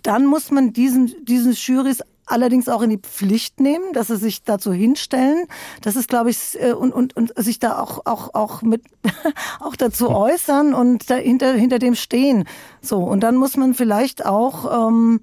[0.04, 4.44] Dann muss man diesen, diesen Jurys allerdings auch in die Pflicht nehmen, dass sie sich
[4.44, 5.46] dazu hinstellen.
[5.82, 8.84] Das ist, glaube ich, äh, und, und, und sich da auch, auch, auch mit,
[9.60, 12.46] auch dazu äußern und dahinter, hinter dem stehen.
[12.82, 13.00] So.
[13.00, 15.22] Und dann muss man vielleicht auch, ähm,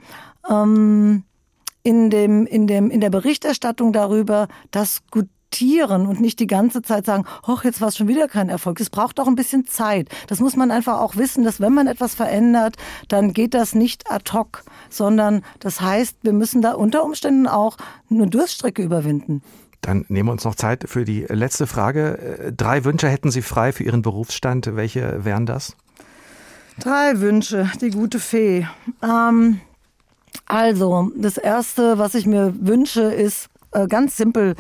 [0.49, 1.25] ähm,
[1.83, 5.29] in dem, in dem, in der Berichterstattung darüber das gut
[6.07, 8.81] und nicht die ganze Zeit sagen, hoch, jetzt war es schon wieder kein Erfolg.
[8.81, 10.09] Es braucht auch ein bisschen Zeit.
[10.29, 12.77] Das muss man einfach auch wissen, dass wenn man etwas verändert,
[13.09, 17.77] dann geht das nicht ad hoc, sondern das heißt, wir müssen da unter Umständen auch
[18.11, 19.43] eine Durststrecke überwinden.
[19.81, 22.53] Dann nehmen wir uns noch Zeit für die letzte Frage.
[22.57, 24.77] Drei Wünsche hätten Sie frei für Ihren Berufsstand.
[24.77, 25.77] Welche wären das?
[26.79, 28.67] Drei Wünsche, die gute Fee.
[29.03, 29.61] Ähm,
[30.47, 34.55] also, das Erste, was ich mir wünsche, ist äh, ganz simpel.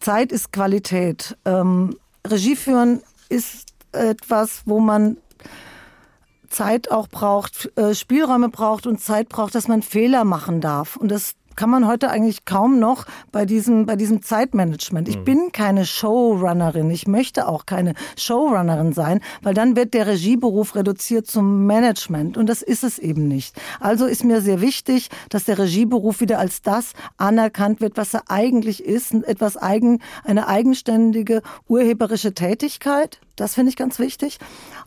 [0.00, 1.36] Zeit ist Qualität.
[1.44, 5.16] Ähm, Regie führen ist etwas, wo man
[6.48, 10.96] Zeit auch braucht, äh, Spielräume braucht und Zeit braucht, dass man Fehler machen darf.
[10.96, 15.08] Und das kann man heute eigentlich kaum noch bei diesem, bei diesem Zeitmanagement.
[15.08, 15.24] Ich mhm.
[15.24, 16.90] bin keine Showrunnerin.
[16.90, 22.36] Ich möchte auch keine Showrunnerin sein, weil dann wird der Regieberuf reduziert zum Management.
[22.36, 23.56] Und das ist es eben nicht.
[23.80, 28.24] Also ist mir sehr wichtig, dass der Regieberuf wieder als das anerkannt wird, was er
[28.28, 29.14] eigentlich ist.
[29.14, 33.20] Etwas eigen, eine eigenständige urheberische Tätigkeit.
[33.36, 34.38] Das finde ich ganz wichtig.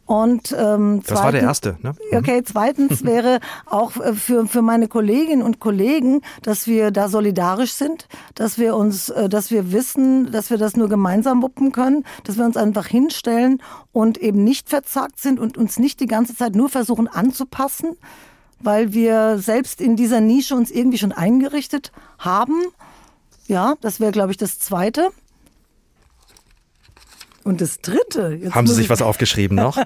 [0.06, 1.78] Und ähm, das war der erste.
[1.84, 1.94] Ne?
[2.12, 6.22] Okay, zweitens wäre auch äh, für für meine Kolleginnen und Kollegen,
[6.60, 10.76] dass wir da solidarisch sind, dass wir uns, äh, dass wir wissen, dass wir das
[10.76, 13.62] nur gemeinsam wuppen können, dass wir uns einfach hinstellen
[13.94, 17.96] und eben nicht verzagt sind und uns nicht die ganze Zeit nur versuchen anzupassen,
[18.60, 22.62] weil wir selbst in dieser Nische uns irgendwie schon eingerichtet haben.
[23.48, 25.12] Ja, das wäre, glaube ich, das Zweite.
[27.44, 28.40] Und das dritte.
[28.52, 29.78] Haben Sie sich was aufgeschrieben noch?
[29.78, 29.86] ja,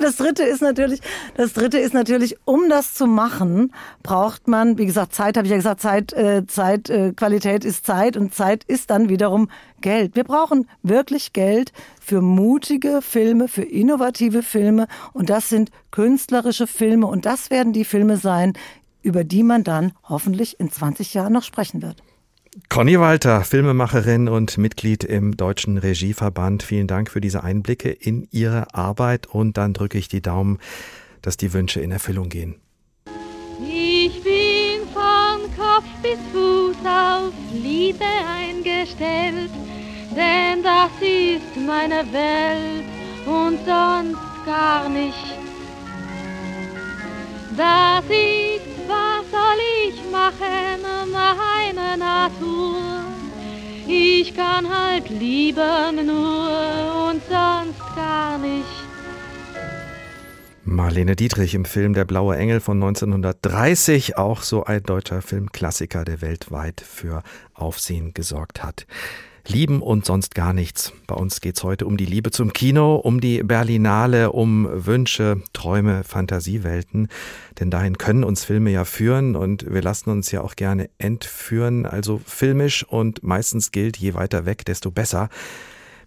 [0.00, 1.00] das dritte ist natürlich,
[1.36, 5.50] das dritte ist natürlich, um das zu machen, braucht man, wie gesagt, Zeit, habe ich
[5.50, 9.50] ja gesagt, Zeit, äh, Zeit, äh, Qualität ist Zeit und Zeit ist dann wiederum
[9.80, 10.16] Geld.
[10.16, 17.06] Wir brauchen wirklich Geld für mutige Filme, für innovative Filme und das sind künstlerische Filme
[17.06, 18.54] und das werden die Filme sein,
[19.02, 22.02] über die man dann hoffentlich in 20 Jahren noch sprechen wird.
[22.70, 26.62] Conny Walter, Filmemacherin und Mitglied im Deutschen Regieverband.
[26.62, 30.58] Vielen Dank für diese Einblicke in Ihre Arbeit und dann drücke ich die Daumen,
[31.20, 32.56] dass die Wünsche in Erfüllung gehen.
[33.60, 39.50] Ich bin von Kopf bis Fuß auf Liebe eingestellt,
[40.16, 42.84] denn das ist meine Welt
[43.26, 45.36] und sonst gar nicht.
[47.54, 50.82] Das ist, was soll ich machen,
[51.12, 52.76] meine Natur.
[53.86, 58.86] Ich kann halt lieben nur und sonst gar nicht.
[60.64, 66.20] Marlene Dietrich im Film Der blaue Engel von 1930, auch so ein deutscher Filmklassiker, der
[66.20, 67.22] weltweit für
[67.54, 68.86] Aufsehen gesorgt hat.
[69.48, 70.92] Lieben und sonst gar nichts.
[71.06, 76.02] Bei uns geht's heute um die Liebe zum Kino, um die Berlinale, um Wünsche, Träume,
[76.02, 77.08] Fantasiewelten.
[77.60, 81.86] Denn dahin können uns Filme ja führen und wir lassen uns ja auch gerne entführen.
[81.86, 85.28] Also filmisch und meistens gilt, je weiter weg, desto besser.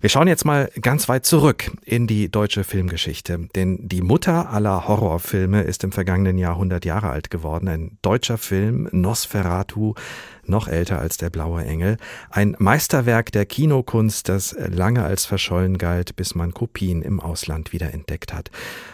[0.02, 4.88] Wir schauen jetzt mal ganz weit zurück in die deutsche Filmgeschichte, denn die Mutter aller
[4.88, 7.68] Horrorfilme ist im vergangenen Jahr 100 Jahre alt geworden.
[7.68, 9.95] Ein deutscher Film, Nosferatu,
[10.45, 11.97] noch älter als der blaue Engel.
[12.30, 18.32] Ein Meisterwerk der Kinokunst, das lange als verschollen galt, bis man Kopien im Ausland wiederentdeckt
[18.32, 18.52] hat.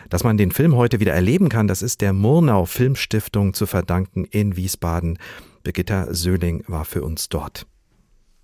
[0.09, 4.25] Dass man den Film heute wieder erleben kann, das ist der Murnau Filmstiftung zu verdanken
[4.25, 5.19] in Wiesbaden.
[5.63, 7.67] Birgitta Söhling war für uns dort.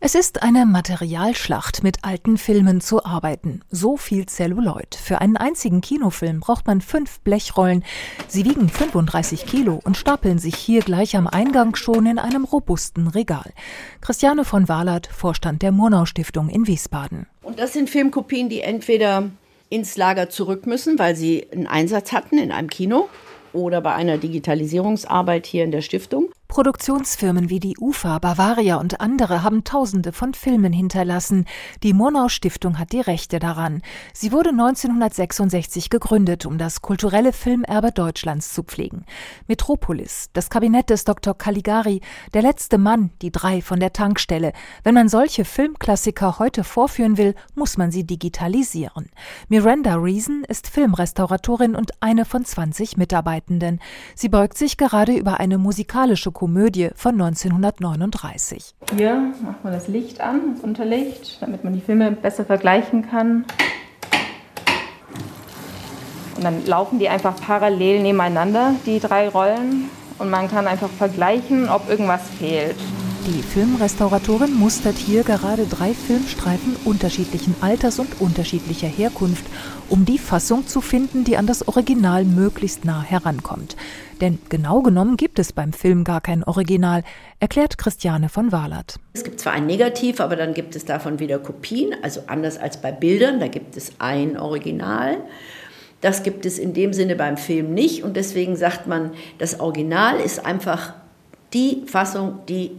[0.04, 3.62] Es ist eine Materialschlacht, mit alten Filmen zu arbeiten.
[3.70, 4.95] So viel Celluloid.
[4.95, 7.84] Für einen einzigen Kinofilm braucht man fünf Blechrollen.
[8.28, 13.10] Sie wiegen 35 Kilo und stapeln sich hier gleich am Eingang schon in einem robusten
[13.10, 13.52] Regal.
[14.02, 17.28] Christiane von Wahlert, Vorstand der Murnau Stiftung in Wiesbaden.
[17.43, 19.30] Und das sind Filmkopien, die entweder
[19.70, 23.08] ins Lager zurück müssen, weil sie einen Einsatz hatten in einem Kino
[23.54, 26.30] oder bei einer Digitalisierungsarbeit hier in der Stiftung.
[26.52, 31.45] Produktionsfirmen wie die UFA, Bavaria und andere haben Tausende von Filmen hinterlassen.
[31.82, 33.82] Die Murnau Stiftung hat die Rechte daran.
[34.12, 39.06] Sie wurde 1966 gegründet, um das kulturelle Filmerbe Deutschlands zu pflegen.
[39.47, 41.38] Metropolis, das Kabinett des Dr.
[41.38, 42.02] Caligari,
[42.34, 44.52] Der letzte Mann, die drei von der Tankstelle.
[44.84, 49.10] Wenn man solche Filmklassiker heute vorführen will, muss man sie digitalisieren.
[49.47, 53.80] Miranda Reason ist Filmrestauratorin und eine von 20 Mitarbeitenden.
[54.16, 58.74] Sie beugt sich gerade über eine musikalische Komödie von 1939.
[58.98, 63.46] Hier macht man das Licht an, das Unterlicht, damit man die Filme besser vergleichen kann.
[66.36, 69.92] Und dann laufen die einfach parallel nebeneinander, die drei Rollen.
[70.18, 72.78] Und man kann einfach vergleichen, ob irgendwas fehlt.
[73.28, 79.46] Die Filmrestauratorin mustert hier gerade drei Filmstreifen unterschiedlichen Alters und unterschiedlicher Herkunft,
[79.89, 83.78] um die Fassung zu finden, die an das Original möglichst nah herankommt.
[84.22, 87.03] Denn genau genommen gibt es beim Film gar kein Original,
[87.39, 88.99] erklärt Christiane von Wahlert.
[89.13, 92.78] Es gibt zwar ein Negativ, aber dann gibt es davon wieder Kopien, also anders als
[92.78, 95.17] bei Bildern, da gibt es ein Original.
[96.01, 100.19] Das gibt es in dem Sinne beim Film nicht und deswegen sagt man, das Original
[100.19, 100.93] ist einfach
[101.53, 102.72] die Fassung, die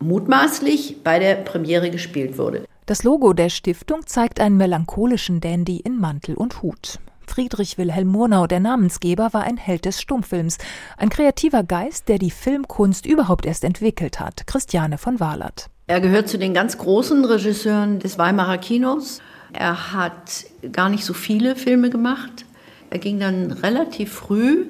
[0.00, 2.64] mutmaßlich bei der Premiere gespielt wurde.
[2.86, 6.98] Das Logo der Stiftung zeigt einen melancholischen Dandy in Mantel und Hut.
[7.28, 10.58] Friedrich Wilhelm Murnau, der Namensgeber, war ein Held des Stummfilms,
[10.96, 14.46] ein kreativer Geist, der die Filmkunst überhaupt erst entwickelt hat.
[14.46, 15.70] Christiane von Wahlert.
[15.86, 19.20] Er gehört zu den ganz großen Regisseuren des Weimarer Kinos.
[19.52, 22.44] Er hat gar nicht so viele Filme gemacht.
[22.90, 24.66] Er ging dann relativ früh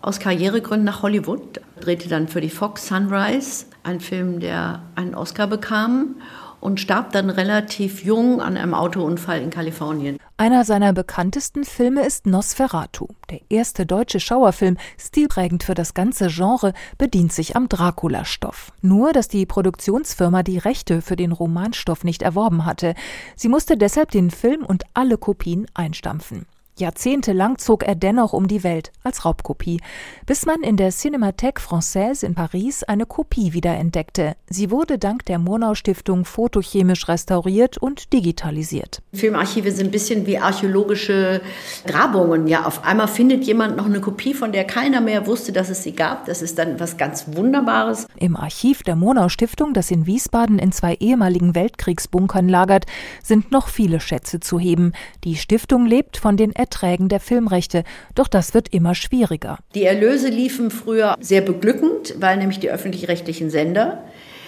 [0.00, 5.46] aus Karrieregründen nach Hollywood, drehte dann für die Fox Sunrise, ein Film, der einen Oscar
[5.46, 6.16] bekam
[6.60, 10.18] und starb dann relativ jung an einem Autounfall in Kalifornien.
[10.36, 13.08] Einer seiner bekanntesten Filme ist Nosferatu.
[13.30, 18.72] Der erste deutsche Schauerfilm, stilprägend für das ganze Genre, bedient sich am Dracula-Stoff.
[18.82, 22.94] Nur, dass die Produktionsfirma die Rechte für den Romanstoff nicht erworben hatte.
[23.34, 26.46] Sie musste deshalb den Film und alle Kopien einstampfen.
[26.78, 29.80] Jahrzehntelang zog er dennoch um die Welt als Raubkopie,
[30.26, 34.36] bis man in der Cinémathèque Française in Paris eine Kopie wiederentdeckte.
[34.50, 39.00] Sie wurde dank der Murnau Stiftung fotochemisch restauriert und digitalisiert.
[39.14, 41.40] Filmarchive sind ein bisschen wie archäologische
[41.86, 42.46] Grabungen.
[42.46, 45.82] Ja, auf einmal findet jemand noch eine Kopie, von der keiner mehr wusste, dass es
[45.82, 46.26] sie gab.
[46.26, 48.06] Das ist dann was ganz Wunderbares.
[48.18, 52.84] Im Archiv der Murnau Stiftung, das in Wiesbaden in zwei ehemaligen Weltkriegsbunkern lagert,
[53.22, 54.92] sind noch viele Schätze zu heben.
[55.24, 57.84] Die Stiftung lebt von den Erträgen der Filmrechte.
[58.16, 59.58] Doch das wird immer schwieriger.
[59.76, 64.02] Die Erlöse liefen früher sehr beglückend, weil nämlich die öffentlich-rechtlichen Sender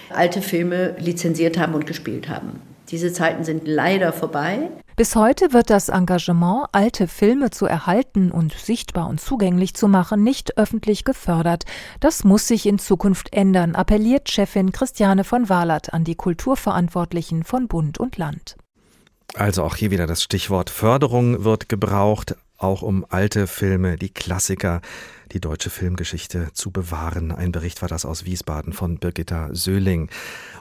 [0.09, 2.61] alte Filme lizenziert haben und gespielt haben.
[2.89, 4.69] Diese Zeiten sind leider vorbei.
[4.97, 10.23] Bis heute wird das Engagement, alte Filme zu erhalten und sichtbar und zugänglich zu machen,
[10.23, 11.63] nicht öffentlich gefördert.
[12.01, 17.69] Das muss sich in Zukunft ändern, appelliert Chefin Christiane von Wahlert an die Kulturverantwortlichen von
[17.69, 18.57] Bund und Land.
[19.35, 24.81] Also auch hier wieder das Stichwort Förderung wird gebraucht, auch um alte Filme, die Klassiker,
[25.31, 27.31] die deutsche Filmgeschichte zu bewahren.
[27.31, 30.09] Ein Bericht war das aus Wiesbaden von Birgitta Söhling.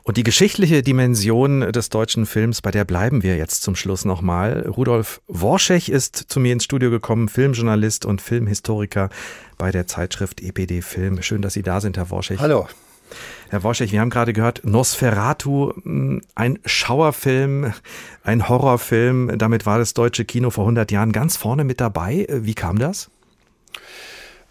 [0.03, 4.67] Und die geschichtliche Dimension des deutschen Films, bei der bleiben wir jetzt zum Schluss nochmal.
[4.69, 9.11] Rudolf Worschech ist zu mir ins Studio gekommen, Filmjournalist und Filmhistoriker
[9.57, 11.23] bei der Zeitschrift EPD Film.
[11.23, 12.39] Schön, dass Sie da sind, Herr Worschech.
[12.39, 12.69] Hallo.
[13.51, 17.73] Herr Worschech, wir haben gerade gehört, Nosferatu, hm, ein Schauerfilm,
[18.23, 19.39] ein Horrorfilm.
[19.39, 22.27] Damit war das deutsche Kino vor 100 Jahren ganz vorne mit dabei.
[22.31, 23.11] Wie kam das?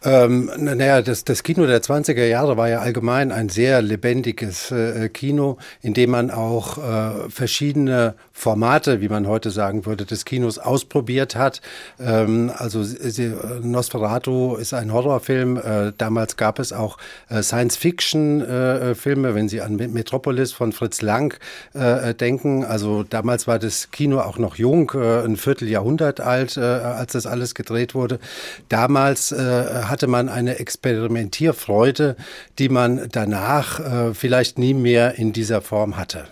[0.04, 5.10] Ähm, naja, das, das Kino der 20er Jahre war ja allgemein ein sehr lebendiges äh,
[5.10, 10.60] Kino, in dem man auch äh, verschiedene Formate, wie man heute sagen würde, des Kinos
[10.60, 11.62] ausprobiert hat.
[12.00, 12.86] Ähm, also
[13.64, 15.58] Nosferatu ist ein Horrorfilm.
[15.58, 21.36] Äh, damals gab es auch äh, Science-Fiction-Filme, äh, wenn Sie an Metropolis von Fritz Lang
[21.74, 22.64] äh, denken.
[22.64, 27.96] Also damals war das Kino auch noch jung, ein Vierteljahrhundert alt, als das alles gedreht
[27.96, 28.20] wurde.
[28.70, 29.34] Damals
[29.90, 32.16] hatte man eine Experimentierfreude,
[32.60, 36.28] die man danach äh, vielleicht nie mehr in dieser Form hatte.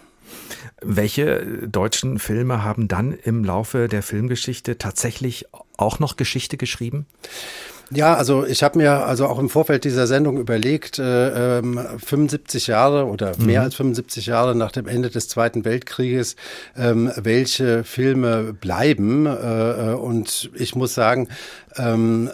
[0.81, 5.45] Welche deutschen Filme haben dann im Laufe der Filmgeschichte tatsächlich
[5.77, 7.05] auch noch Geschichte geschrieben?
[7.91, 12.71] Ja, also ich habe mir also auch im Vorfeld dieser Sendung überlegt, äh, 75 ähm,
[12.71, 13.45] Jahre oder mhm.
[13.45, 16.35] mehr als 75 Jahre nach dem Ende des Zweiten Weltkrieges,
[16.75, 19.27] ähm, welche Filme bleiben.
[19.27, 21.27] Äh, äh und ich muss sagen,
[21.77, 22.29] ähm,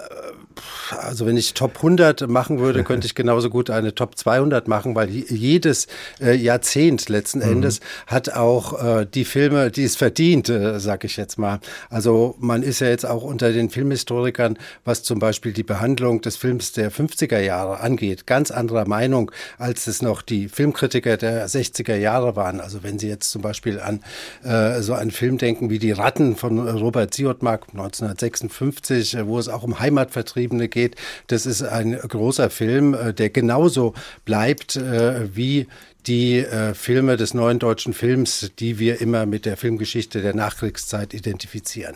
[0.97, 4.95] also wenn ich Top 100 machen würde, könnte ich genauso gut eine Top 200 machen,
[4.95, 5.87] weil jedes
[6.19, 7.51] äh, Jahrzehnt letzten mhm.
[7.51, 11.59] Endes hat auch äh, die Filme, die es verdient, äh, sag ich jetzt mal.
[11.89, 16.37] Also man ist ja jetzt auch unter den Filmhistorikern, was zum Beispiel die Behandlung des
[16.37, 21.95] Films der 50er Jahre angeht, ganz anderer Meinung, als es noch die Filmkritiker der 60er
[21.95, 22.59] Jahre waren.
[22.59, 24.01] Also wenn Sie jetzt zum Beispiel an
[24.43, 29.47] äh, so einen Film denken wie Die Ratten von Robert Siodmark 1956, äh, wo es
[29.47, 30.95] auch um Heimatvertriebene geht, geht.
[31.27, 33.93] Das ist ein großer Film, äh, der genauso
[34.25, 35.67] bleibt äh, wie
[36.07, 41.13] die äh, Filme des neuen deutschen Films, die wir immer mit der Filmgeschichte der Nachkriegszeit
[41.13, 41.95] identifizieren.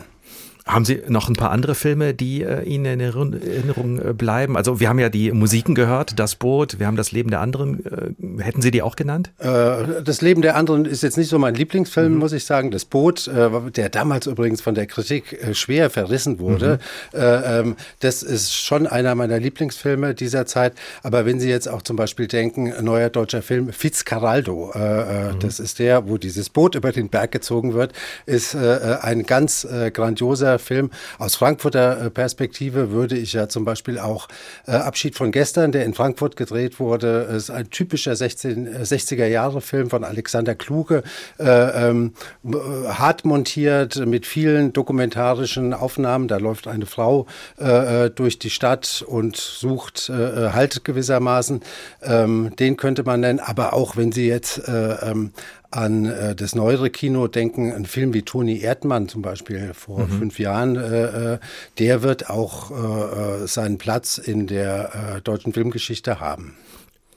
[0.66, 4.56] Haben Sie noch ein paar andere Filme, die äh, Ihnen in Erinnerung äh, bleiben?
[4.56, 7.86] Also wir haben ja die Musiken gehört, Das Boot, wir haben das Leben der anderen.
[7.86, 9.30] Äh, hätten Sie die auch genannt?
[9.38, 12.18] Äh, das Leben der anderen ist jetzt nicht so mein Lieblingsfilm, mhm.
[12.18, 12.72] muss ich sagen.
[12.72, 16.80] Das Boot, äh, der damals übrigens von der Kritik äh, schwer verrissen wurde,
[17.12, 17.20] mhm.
[17.20, 20.72] ähm, das ist schon einer meiner Lieblingsfilme dieser Zeit.
[21.04, 25.38] Aber wenn Sie jetzt auch zum Beispiel denken, neuer deutscher Film Fitzcarraldo, mhm.
[25.38, 27.92] das ist der, wo dieses Boot über den Berg gezogen wird,
[28.26, 30.90] ist ein ganz grandioser Film.
[31.18, 34.28] Aus Frankfurter äh, Perspektive würde ich ja zum Beispiel auch
[34.66, 39.60] äh, Abschied von gestern, der in Frankfurt gedreht wurde, ist ein typischer 16, 60er Jahre
[39.60, 41.02] Film von Alexander Kluge,
[41.38, 46.28] äh, ähm, hart montiert mit vielen dokumentarischen Aufnahmen.
[46.28, 47.26] Da läuft eine Frau
[47.58, 51.60] äh, durch die Stadt und sucht äh, Halt gewissermaßen.
[52.02, 55.32] Ähm, den könnte man nennen, aber auch wenn Sie jetzt äh, ähm,
[55.76, 60.18] an äh, das neuere Kino denken, ein Film wie Toni Erdmann zum Beispiel vor mhm.
[60.18, 61.38] fünf Jahren, äh, äh,
[61.78, 66.56] der wird auch äh, äh seinen Platz in der äh, deutschen Filmgeschichte haben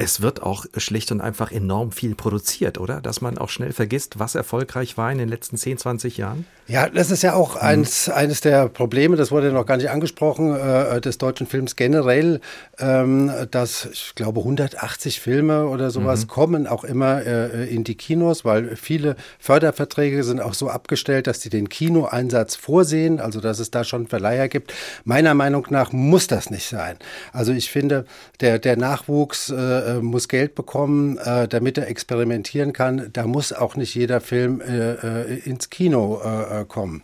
[0.01, 3.01] es wird auch schlicht und einfach enorm viel produziert, oder?
[3.01, 6.45] Dass man auch schnell vergisst, was erfolgreich war in den letzten 10, 20 Jahren?
[6.67, 7.61] Ja, das ist ja auch mhm.
[7.61, 12.39] eins, eines der Probleme, das wurde noch gar nicht angesprochen, äh, des deutschen Films generell,
[12.79, 16.27] ähm, dass ich glaube 180 Filme oder sowas mhm.
[16.29, 21.41] kommen auch immer äh, in die Kinos, weil viele Förderverträge sind auch so abgestellt, dass
[21.41, 24.73] sie den Kinoeinsatz vorsehen, also dass es da schon Verleiher gibt.
[25.03, 26.95] Meiner Meinung nach muss das nicht sein.
[27.33, 28.05] Also ich finde,
[28.39, 33.09] der, der Nachwuchs äh, äh, muss Geld bekommen, äh, damit er experimentieren kann.
[33.13, 37.03] Da muss auch nicht jeder Film äh, äh ins Kino äh, kommen.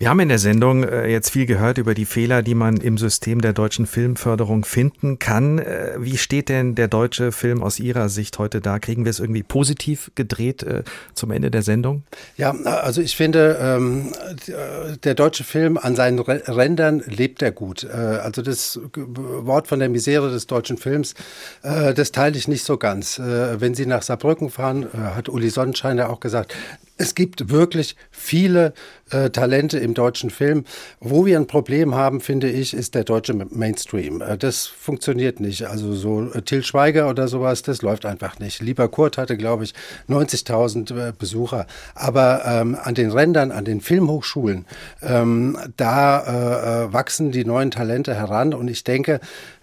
[0.00, 2.96] Wir haben in der Sendung äh, jetzt viel gehört über die Fehler, die man im
[2.96, 5.58] System der deutschen Filmförderung finden kann.
[5.58, 8.78] Äh, wie steht denn der deutsche Film aus Ihrer Sicht heute da?
[8.78, 12.04] Kriegen wir es irgendwie positiv gedreht äh, zum Ende der Sendung?
[12.38, 14.10] Ja, also ich finde, ähm,
[15.04, 17.84] der deutsche Film an seinen Rändern lebt er gut.
[17.84, 21.14] Also das Wort von der Misere des deutschen Films,
[21.62, 23.20] das teile ich nicht so ganz.
[23.20, 26.54] Wenn Sie nach Saarbrücken fahren, hat Uli Sonnenschein ja auch gesagt,
[26.96, 28.74] es gibt wirklich viele
[29.32, 30.64] Talente im deutschen Film.
[31.00, 34.20] Wo wir ein Problem haben, finde ich, ist der deutsche Mainstream.
[34.20, 35.64] Äh, das funktioniert nicht.
[35.66, 38.62] Also so äh, Till Schweiger oder sowas, das läuft einfach nicht.
[38.62, 39.74] Lieber Kurt hatte, glaube ich,
[40.08, 41.66] 90.000 äh, Besucher.
[41.94, 44.66] Aber ähm, an den Rändern, an den Filmhochschulen,
[45.02, 48.54] ähm, da äh, wachsen die neuen Talente heran.
[48.54, 49.20] Und ich denke,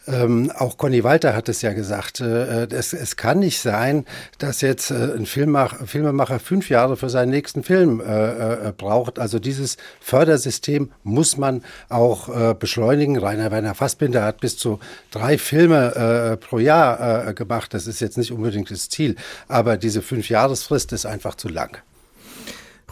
[0.08, 2.22] ähm, auch Conny Walter hat es ja gesagt.
[2.22, 4.05] Äh, es, es, kann nicht sein,
[4.38, 9.20] dass jetzt äh, ein Filmmacher, Filmemacher fünf Jahre für seinen nächsten Film äh, äh, braucht.
[9.20, 13.18] Also dieses Fördersystem muss man auch äh, beschleunigen.
[13.18, 14.80] Rainer Werner Fassbinder hat bis zu
[15.12, 17.74] drei Filme äh, pro Jahr gemacht.
[17.74, 19.16] Das ist jetzt nicht unbedingt das Ziel,
[19.47, 21.78] aber diese Fünfjahresfrist ist einfach zu lang.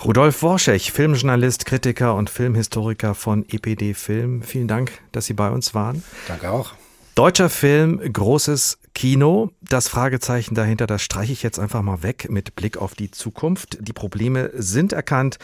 [0.03, 4.41] Rudolf Worschech, Filmjournalist, Kritiker und Filmhistoriker von EPD Film.
[4.41, 6.03] Vielen Dank, dass Sie bei uns waren.
[6.27, 6.73] Danke auch.
[7.15, 9.51] Deutscher Film, großes Kino.
[9.61, 13.77] Das Fragezeichen dahinter, das streiche ich jetzt einfach mal weg mit Blick auf die Zukunft.
[13.79, 15.37] Die Probleme sind erkannt,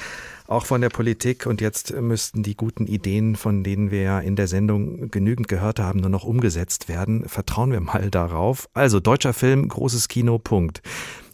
[0.47, 1.45] auch von der Politik.
[1.45, 5.79] Und jetzt müssten die guten Ideen, von denen wir ja in der Sendung genügend gehört
[5.79, 7.29] haben, nur noch umgesetzt werden.
[7.29, 8.67] Vertrauen wir mal darauf.
[8.73, 10.81] Also deutscher Film, großes Kino, Punkt.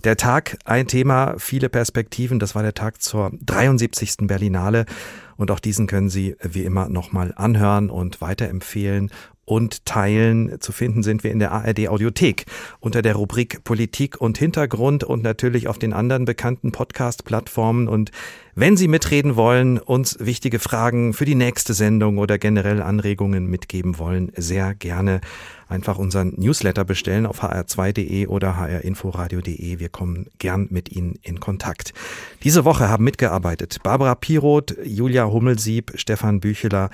[0.03, 2.37] Der Tag, ein Thema, viele Perspektiven.
[2.37, 4.17] Das war der Tag zur 73.
[4.27, 4.85] Berlinale.
[5.35, 9.09] Und auch diesen können Sie wie immer nochmal anhören und weiterempfehlen
[9.47, 10.59] und teilen.
[10.59, 12.45] Zu finden sind wir in der ARD Audiothek
[12.81, 17.87] unter der Rubrik Politik und Hintergrund und natürlich auf den anderen bekannten Podcast-Plattformen.
[17.87, 18.11] Und
[18.55, 23.97] wenn Sie mitreden wollen, uns wichtige Fragen für die nächste Sendung oder generell Anregungen mitgeben
[23.99, 25.21] wollen, sehr gerne
[25.69, 29.79] einfach unseren Newsletter bestellen auf hr2.de oder hrinforadio.de.
[29.79, 31.93] Wir kommen gern mit Ihnen in Kontakt.
[32.43, 36.89] Diese Woche haben mitgearbeitet Barbara Piroth, Julia Hummelsieb, Stefan Bücheler,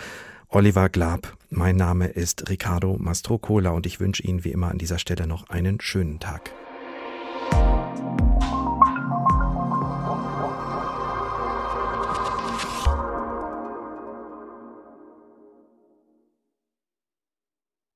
[0.56, 1.36] Oliver Glab.
[1.50, 5.50] Mein Name ist Ricardo Mastrocola und ich wünsche Ihnen wie immer an dieser Stelle noch
[5.50, 6.52] einen schönen Tag.